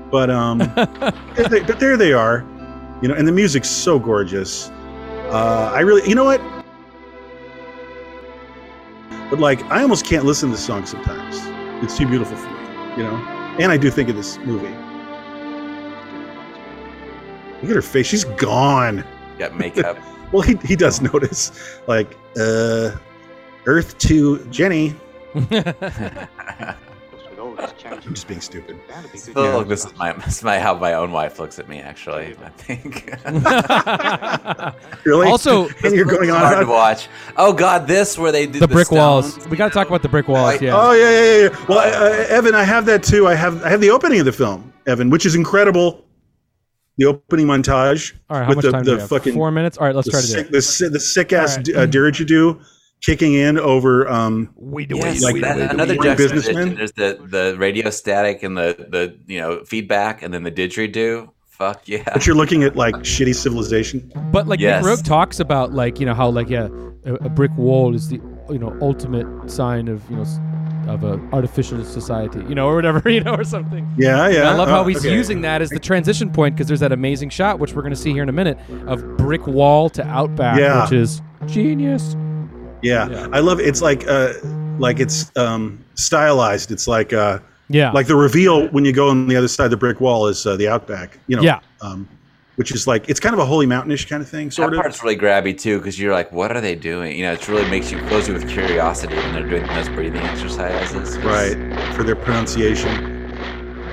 [0.09, 2.47] But um, but there they are.
[3.03, 4.71] You know, and the music's so gorgeous.
[5.31, 6.41] Uh, I really, you know what?
[9.29, 11.39] But like, I almost can't listen to the song sometimes.
[11.85, 12.61] It's too beautiful for me.
[12.97, 13.17] You know,
[13.59, 14.69] and I do think of this movie.
[17.61, 19.05] Look at her face; she's gone.
[19.39, 19.99] Got makeup.
[20.33, 21.53] Well, he, he does notice,
[21.87, 22.97] like, uh,
[23.65, 24.97] Earth to Jenny.
[27.59, 28.79] I'm just being stupid.
[29.15, 31.79] Still, look, this is my, this is my how my own wife looks at me.
[31.81, 33.13] Actually, I think.
[35.05, 35.29] Really?
[35.29, 36.41] Also- and you're going It's on.
[36.41, 37.09] hard to watch.
[37.37, 39.47] Oh God, this where they do the brick walls.
[39.49, 40.43] We got to talk about the brick walls.
[40.55, 40.75] Like, Yeah.
[40.77, 41.43] Oh yeah, yeah, yeah.
[41.51, 41.67] yeah.
[41.69, 43.27] Well, uh, Evan, I have that too.
[43.29, 46.05] I have I have the opening of the film, Evan, which is incredible.
[46.99, 49.09] The opening montage All right, how with much the, time do we have?
[49.09, 49.77] fucking Four minutes.
[49.77, 50.53] All right, let's try to do sick, it.
[50.53, 51.77] the, the sick ass All right.
[51.77, 52.59] uh, didgeridoo
[53.03, 54.09] kicking in over.
[54.09, 56.75] Um, We do Yes, Like that- the- the another one businessman?
[56.77, 61.29] There's the the radio static and the the you know feedback, and then the didgeridoo.
[61.49, 62.03] Fuck yeah.
[62.13, 64.13] but you're looking at like shitty civilization.
[64.31, 64.85] But like Yes.
[64.85, 66.69] Nick Roeg talks about, like you know how like yeah,
[67.07, 68.21] a, a brick wall is the
[68.51, 70.25] you know ultimate sign of you know
[70.89, 73.85] of a artificial society, you know, or whatever, you know, or something.
[73.99, 74.51] Yeah, And yeah.
[74.51, 75.13] I love how Oh, he's okay.
[75.13, 77.99] using that as the transition point because there's that amazing shot, which we're going to
[78.01, 80.83] see here in a minute, of brick wall to outback, Yeah.
[80.85, 82.15] which is genius.
[82.83, 83.09] Yeah.
[83.09, 83.29] Yeah.
[83.33, 84.33] I love it's like uh
[84.79, 86.71] like it's um stylized.
[86.71, 87.91] It's like uh Yeah.
[87.93, 90.47] like the reveal when you go on the other side of the brick wall is
[90.47, 91.19] uh, the outback.
[91.27, 91.43] You know.
[91.43, 91.61] Yeah.
[91.81, 92.09] Um,
[92.57, 94.83] which is like it's kind of a holy mountainish kind of thing, sort that of.
[94.83, 97.15] part's really grabby too, because you're like, what are they doing?
[97.15, 100.23] You know, it really makes you fills you with curiosity when they're doing those breathing
[100.23, 101.19] exercises.
[101.19, 101.55] Right.
[101.95, 103.15] For their pronunciation.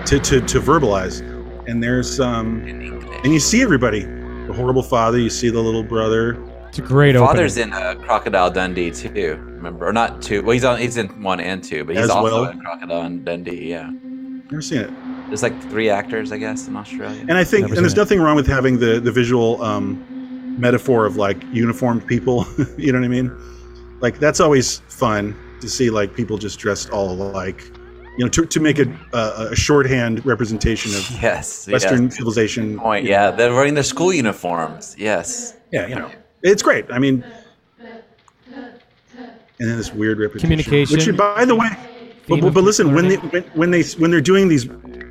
[0.06, 1.20] To to to verbalize.
[1.68, 4.04] And there's um In and you see everybody.
[4.48, 6.38] The horrible father, you see the little brother.
[6.74, 7.78] It's a great Father's opening.
[7.78, 9.36] in uh, Crocodile Dundee too.
[9.46, 10.42] Remember, or not two?
[10.42, 10.80] Well, he's on.
[10.80, 12.52] He's in one and two, but he's As also well?
[12.52, 13.70] in Crocodile Dundee.
[13.70, 14.90] Yeah, Never seen it.
[15.28, 17.20] there's like three actors, I guess, in Australia.
[17.30, 17.98] And I think Never and there's it.
[17.98, 20.04] nothing wrong with having the the visual um
[20.60, 22.48] metaphor of like uniformed people.
[22.78, 23.32] you know what I mean?
[24.00, 27.72] Like that's always fun to see like people just dressed all alike.
[28.18, 32.18] You know, to, to make a, a a shorthand representation of yes, Western yes.
[32.18, 32.80] civilization.
[32.80, 33.06] point.
[33.06, 34.96] Yeah, they're wearing their school uniforms.
[34.98, 35.56] Yes.
[35.72, 36.12] Yeah, you know,
[36.44, 36.86] it's great.
[36.92, 37.24] I mean,
[39.60, 40.48] and then this weird repetition.
[40.50, 40.98] Communication.
[40.98, 41.70] Which, by the way,
[42.28, 44.64] but, but, but listen, when they when, when, they when they're doing these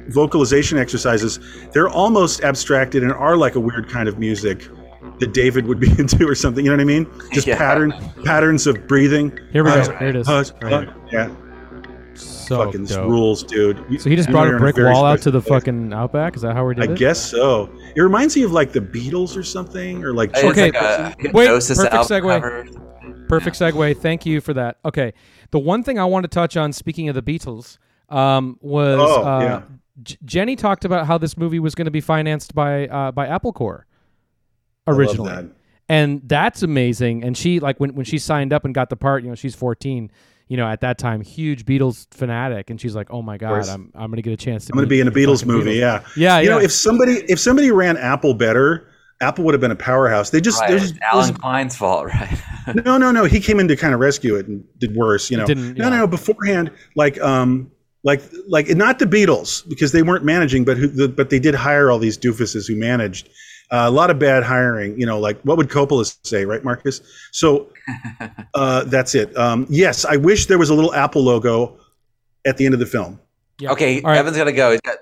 [0.08, 1.38] vocalization exercises,
[1.72, 4.68] they're almost abstracted and are like a weird kind of music
[5.20, 6.64] that David would be into or something.
[6.64, 7.06] You know what I mean?
[7.32, 7.56] Just Yeah.
[7.56, 7.92] pattern
[8.24, 9.38] patterns of breathing.
[9.52, 9.78] Here we go.
[9.78, 10.26] Hush, Here it is.
[10.26, 10.96] hush, Right hush.
[11.12, 11.30] Yeah,
[12.14, 13.08] So fucking dope.
[13.08, 13.84] rules, dude.
[13.88, 15.60] You- So he just you brought a brick very wall out to the place.
[15.62, 16.34] fucking outback.
[16.36, 16.90] Is that how we did I it?
[16.92, 17.70] I guess so.
[17.94, 21.14] It reminds me of like the Beatles or something, or like It's Okay, like a
[21.32, 22.40] wait, perfect segue.
[22.40, 22.66] cover.
[23.28, 23.96] Perfect segue.
[23.98, 24.78] Thank you for that.
[24.84, 25.12] Okay,
[25.50, 27.78] the one thing I want to touch on, speaking of the Beatles,
[28.08, 29.62] um, was Oh, uh, yeah.
[30.02, 33.26] J- Jenny talked about how this movie was going to be financed by uh, by
[33.26, 33.86] Apple Corps
[34.86, 35.46] I love originally, that.
[35.88, 37.24] and that's amazing.
[37.24, 39.54] And she like when when she signed up and got the part, you know, she's
[39.54, 40.10] 14.
[40.52, 43.66] You know, at that time, huge Beatles fanatic, and she's like, "Oh my god.
[43.70, 45.38] I'm I'm going to get a chance to I'm going to be in a Beatles
[45.40, 45.76] fucking movie.
[45.76, 46.04] Yeah.
[46.14, 48.86] Yeah, You know, if somebody if somebody ran Apple better,
[49.22, 50.28] Apple would have been a powerhouse.
[50.28, 50.68] They just Right.
[50.68, 52.38] there's it's Allen Klein's fault, right?
[52.84, 53.24] no no no.
[53.24, 55.30] He came in to kind of rescue it and did worse.
[55.30, 55.88] You know, didn't- no yeah.
[55.88, 56.06] no no.
[56.06, 57.70] Beforehand, like um
[58.04, 61.54] like like not the Beatles because they weren't managing, but who the, but they did
[61.54, 63.30] hire all these doofuses who managed.
[63.72, 65.00] Uh, a lot of bad hiring.
[65.00, 67.00] You know, like what would Coppola say, right, Marcus?
[67.30, 67.72] So
[68.54, 69.34] uh, that's it.
[69.36, 71.78] Um, yes, I wish there was a little Apple logo
[72.44, 73.18] at the end of the film.
[73.58, 73.72] Yeah.
[73.72, 74.18] Okay, All right.
[74.18, 74.72] Evan's gotta go.
[74.72, 74.98] He's got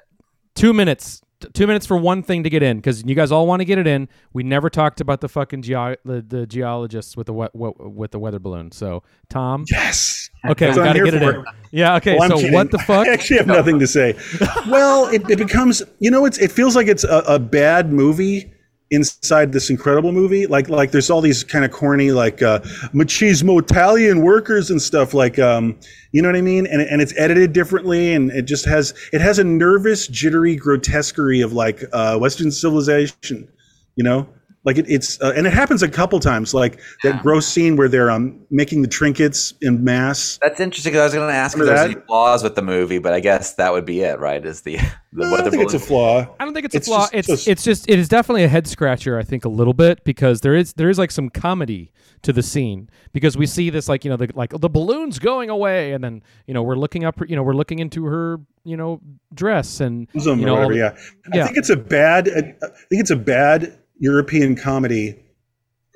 [0.55, 1.21] Two minutes.
[1.55, 3.79] Two minutes for one thing to get in because you guys all want to get
[3.79, 4.11] it in.
[4.35, 8.11] We never talked about the fucking geo- the, the geologists with the we- we- with
[8.11, 8.71] the weather balloon.
[8.73, 10.29] So Tom, Yes.
[10.51, 11.45] okay, we got to get it for in.
[11.71, 12.19] Yeah, okay.
[12.19, 12.53] Well, so kidding.
[12.53, 13.09] what the fuck?
[13.09, 14.19] I actually have nothing to say.
[14.69, 18.53] well, it, it becomes, you know, it's it feels like it's a, a bad movie
[18.91, 20.47] inside this incredible movie.
[20.47, 22.61] Like like there's all these kind of corny like uh,
[22.93, 25.15] machismo Italian workers and stuff.
[25.15, 25.79] Like um,
[26.13, 26.67] you know what I mean?
[26.67, 31.41] And and it's edited differently, and it just has it has a nervous, jittery grotesquerie
[31.41, 33.49] of like uh, Western civilization.
[33.97, 34.29] You know.
[34.63, 37.89] Like it, it's uh, and it happens a couple times, like that gross scene where
[37.89, 40.39] they're um making the trinkets in mass.
[40.43, 41.91] That's interesting because I was going to ask if there's that?
[41.91, 44.45] any flaws with the movie, but I guess that would be it, right?
[44.45, 44.77] Is the
[45.15, 46.27] the I weather don't think it's a flaw.
[46.39, 47.01] I don't think it's, It's a flaw.
[47.11, 49.19] just- it's just- it's just it is definitely a head scratcher.
[49.19, 51.91] I think a little bit because there is there is like some comedy
[52.21, 55.49] to the scene because we see this like you know the like the balloon's going
[55.49, 58.77] away and then you know we're looking up you know we're looking into her you
[58.77, 59.01] know
[59.33, 60.73] dress and you know, whatever.
[60.75, 60.97] the- Yeah.
[61.33, 61.43] yeah.
[61.45, 62.29] I think it's a bad.
[62.29, 65.15] I think it's a bad European comedy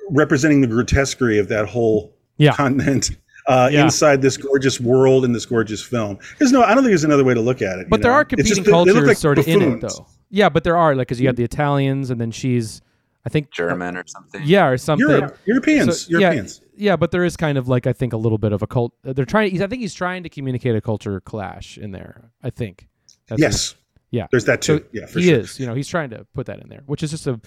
[0.09, 2.53] representing the grotesquerie of that whole Yeah.
[2.53, 3.11] continent
[3.47, 3.83] uh, Yeah.
[3.83, 6.17] inside this gorgeous world and this gorgeous film.
[6.39, 6.61] There's no.
[6.63, 7.89] I don't think there's another way to look at it.
[7.89, 8.17] But you there know?
[8.17, 10.07] are competing just that they look cultures like sort of in it though.
[10.29, 12.81] Yeah, but there are like because you have the Italians and then she's
[13.25, 14.41] I think German or something.
[14.45, 15.07] yeah or something.
[15.07, 16.61] Europe, Europeans, So, yeah, Europeans.
[16.75, 18.93] yeah, but there is kind of like I think a little bit of a cult.
[19.05, 19.59] uh, They're trying.
[19.61, 22.31] I think he's trying to communicate a culture clash in there.
[22.43, 22.87] I think.
[23.27, 23.75] That's yes.
[24.11, 24.27] Yeah.
[24.31, 24.77] There's that too.
[24.77, 25.39] So yeah, for he sure.
[25.39, 25.59] is.
[25.59, 27.39] You know, he's trying to put that in there, which is just a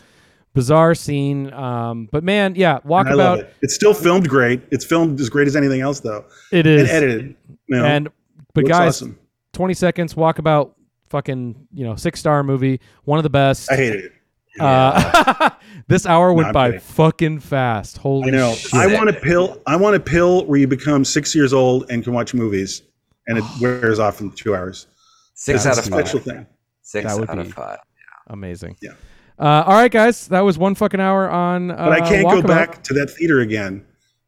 [0.54, 1.52] bizarre scene.
[1.52, 3.38] Um, but man, yeah, And I walkabout.
[3.40, 3.54] it.
[3.62, 4.62] It's still filmed great.
[4.70, 7.36] It's filmed as great as anything else, though, It is and edited.
[7.68, 8.08] You know, And
[8.54, 9.18] but guys, awesome.
[9.52, 10.14] twenty seconds.
[10.14, 10.72] Walkabout.
[11.10, 12.80] Fucking you know six star movie.
[13.04, 13.70] One of the best.
[13.72, 14.12] I hated it.
[14.60, 15.50] Uh,
[15.88, 16.80] this hour went I'm by kidding.
[16.80, 17.96] fucking fast.
[17.98, 18.52] Holy I know.
[18.54, 18.74] shit.
[18.74, 19.62] I want a pill.
[19.66, 22.82] I want a pill where you become six years old and can watch movies,
[23.26, 24.86] and it wears off in two hours.
[25.34, 26.08] Six That's out a of five.
[26.08, 26.46] special thing.
[26.82, 27.78] Six That would out be- of five.
[28.26, 28.76] Amazing.
[28.82, 28.90] Yeah.
[29.38, 31.70] Uh, all right, guys, that was one fucking hour on.
[31.70, 33.84] Uh, But I can't go back to that theater again.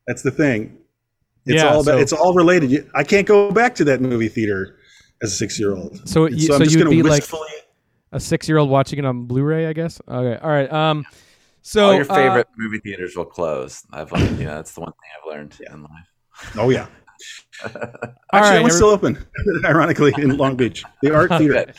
[0.07, 0.77] That's the thing.
[1.47, 2.89] It's Yeah, all about, so- it's all related.
[2.95, 4.77] I can't go back to that movie theater
[5.23, 6.09] as a six year old.
[6.09, 7.49] So you- so I'm just you'd gonna be like- wistfully.
[8.13, 10.01] A six-year-old watching it on Blu-ray, I guess.
[10.09, 10.73] Okay, all right.
[10.73, 11.05] Um,
[11.63, 13.85] so All your uh, favorite movie theaters will close.
[13.93, 16.57] I've learned, you know, that's the one thing I've learned in life.
[16.59, 16.87] Oh yeah.
[17.65, 19.27] all Actually, right, that one's every- still open.
[19.65, 21.73] Ironically, in Long Beach, the art theater.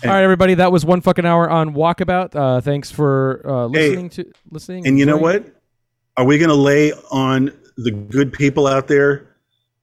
[0.00, 0.08] Good.
[0.08, 0.54] all right, everybody.
[0.54, 2.34] That was one fucking hour on Walkabout.
[2.34, 4.86] Uh, thanks for uh, Hey, listening to listening.
[4.86, 5.44] And you know what?
[6.16, 9.36] Are we going to lay on the good people out there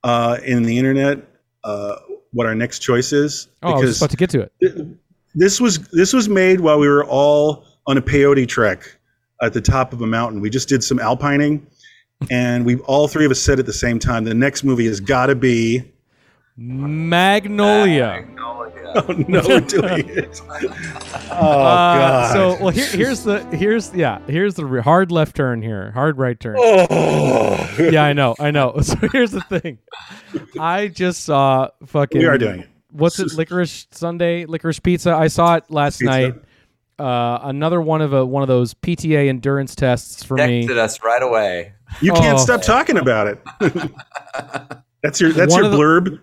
[0.04, 1.20] uh, in the internet
[1.64, 1.96] uh,
[2.32, 3.48] what our next choice is?
[3.64, 4.88] Oh, I was about to get to it.
[5.34, 8.98] this was this was made while we were all on a peyote trek
[9.42, 10.42] at the top of a mountain.
[10.42, 11.66] We just did some alpining,
[12.30, 15.00] and we all three of us said at the same time, the next movie has
[15.00, 15.84] got to be.
[16.58, 18.26] Magnolia.
[18.96, 20.42] Oh no, we're doing it.
[20.50, 22.34] Oh Uh, god.
[22.34, 26.18] so well, here, here's the here's yeah here's the re- hard left turn here, hard
[26.18, 26.56] right turn.
[26.58, 27.76] oh.
[27.78, 28.78] Yeah, I know, I know.
[28.82, 29.80] So here's the thing.
[30.60, 32.20] I just saw fucking.
[32.20, 32.70] we are doing it.
[32.92, 33.34] What's it?
[33.36, 35.14] Licorice Sunday, licorice pizza.
[35.14, 36.06] I saw it last Pizza.
[36.12, 36.36] night.
[36.98, 40.66] Uh, another one of a one of those PTA endurance tests for me.
[40.66, 41.74] Texted us right away.
[42.02, 42.42] You can't Oh.
[42.42, 43.40] stop talking about it.
[45.04, 46.22] that's your that's One your of the- blurb.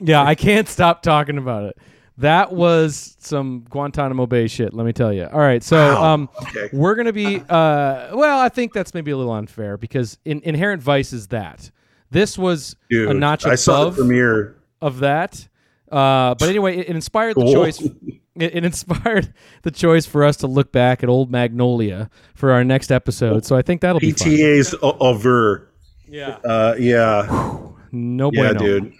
[0.00, 1.76] Yeah, I can't stop talking about it.
[2.18, 4.74] That was some Guantanamo Bay shit.
[4.74, 5.24] Let me tell you.
[5.32, 6.14] All right, so Wow.
[6.14, 6.68] um, Okay.
[6.72, 7.36] we're gonna be.
[7.48, 11.70] Uh, well, I think that's maybe a little unfair because in, Inherent Vice is that.
[12.10, 14.56] This was Dude, a notch above I saw the premiere.
[14.82, 15.48] of that.
[15.90, 17.80] Uh, but anyway, it, it inspired the choice.
[17.80, 19.32] It, it inspired
[19.62, 23.44] the choice for us to look back at old Magnolia for our next episode.
[23.46, 24.12] So I think that'll be.
[24.12, 25.68] PTA's over.
[26.06, 26.38] Yeah.
[26.44, 27.58] Uh, yeah,
[27.92, 28.58] No yeah, bueno.
[28.58, 28.94] dude.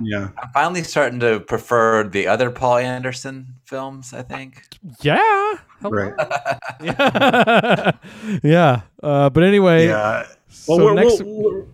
[0.00, 0.28] Yeah.
[0.38, 4.12] I'm finally starting to prefer the other Paul Anderson films.
[4.12, 4.62] I think.
[5.00, 5.54] Yeah.
[5.80, 5.90] Hello.
[5.90, 6.12] Right.
[6.82, 7.90] Yeah.
[8.42, 8.80] yeah.
[9.02, 9.86] Uh, but anyway.
[9.86, 10.26] Yeah.
[10.68, 11.22] Well, so we're, next.
[11.22, 11.64] we're,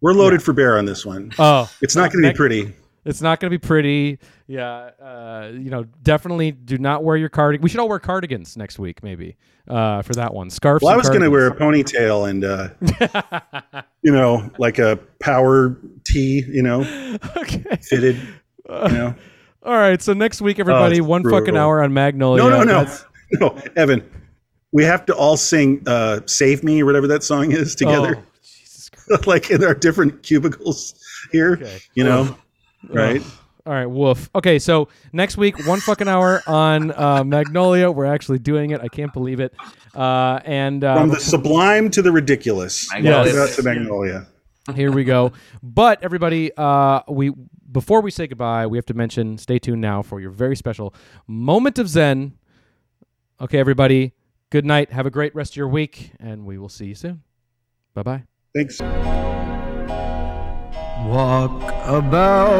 [0.00, 1.32] we're loaded for bear on this one.
[1.38, 2.72] oh, It's not going to be next- pretty.
[3.08, 4.18] It's not going to be pretty.
[4.46, 4.90] Yeah.
[5.00, 7.62] Uh, you know, definitely do not wear your cardigan.
[7.62, 9.36] We should all wear cardigans next week, maybe,
[9.66, 10.50] uh, for that one.
[10.50, 10.82] Scarves.
[10.82, 15.76] Well, I was going to wear a ponytail and, uh, you know, like a power
[16.04, 16.80] tee, you know,
[17.36, 17.64] okay.
[17.80, 18.16] fitted,
[18.68, 19.14] you know.
[19.62, 20.00] All right.
[20.00, 22.42] So next week, everybody, it's one fucking hour on Magnolia.
[22.42, 24.08] No, no, no, That's- no, Evan.
[24.70, 28.22] We have to all sing uh, "Save Me" or whatever that song is together, Oh,
[28.42, 28.90] Jesus
[29.26, 30.94] like in our different cubicles
[31.32, 31.52] here.
[31.54, 31.80] Okay.
[31.94, 32.36] You know,
[32.88, 33.22] right?
[33.66, 34.30] All right, woof.
[34.34, 37.90] Okay, so next week, one fucking hour on uh, Magnolia.
[37.90, 38.80] We're actually doing it.
[38.80, 39.54] I can't believe it.
[39.94, 42.88] Uh, and uh, From the sublime to the ridiculous.
[42.92, 43.46] Magnolia.
[43.46, 44.26] To Magnolia.
[44.74, 45.32] Here we go.
[45.62, 47.32] But everybody, uh, we
[47.70, 49.36] before we say goodbye, we have to mention.
[49.38, 50.94] Stay tuned now for your very special
[51.26, 52.38] moment of Zen.
[53.40, 54.14] Okay, everybody.
[54.50, 54.92] Good night.
[54.92, 57.22] Have a great rest of your week, and we will see you soon.
[57.94, 58.22] Bye bye.
[58.54, 58.80] Thanks.
[61.06, 62.58] Walk about,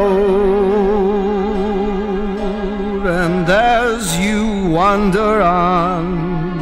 [3.07, 6.57] and as you wander on,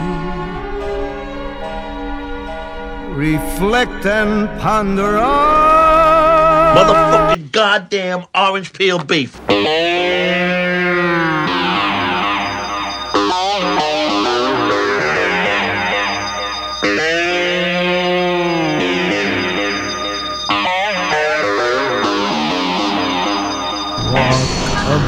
[3.15, 6.77] reflect and ponder on.
[6.77, 9.39] Motherfucking goddamn orange peel beef.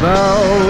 [0.01, 0.68] Now.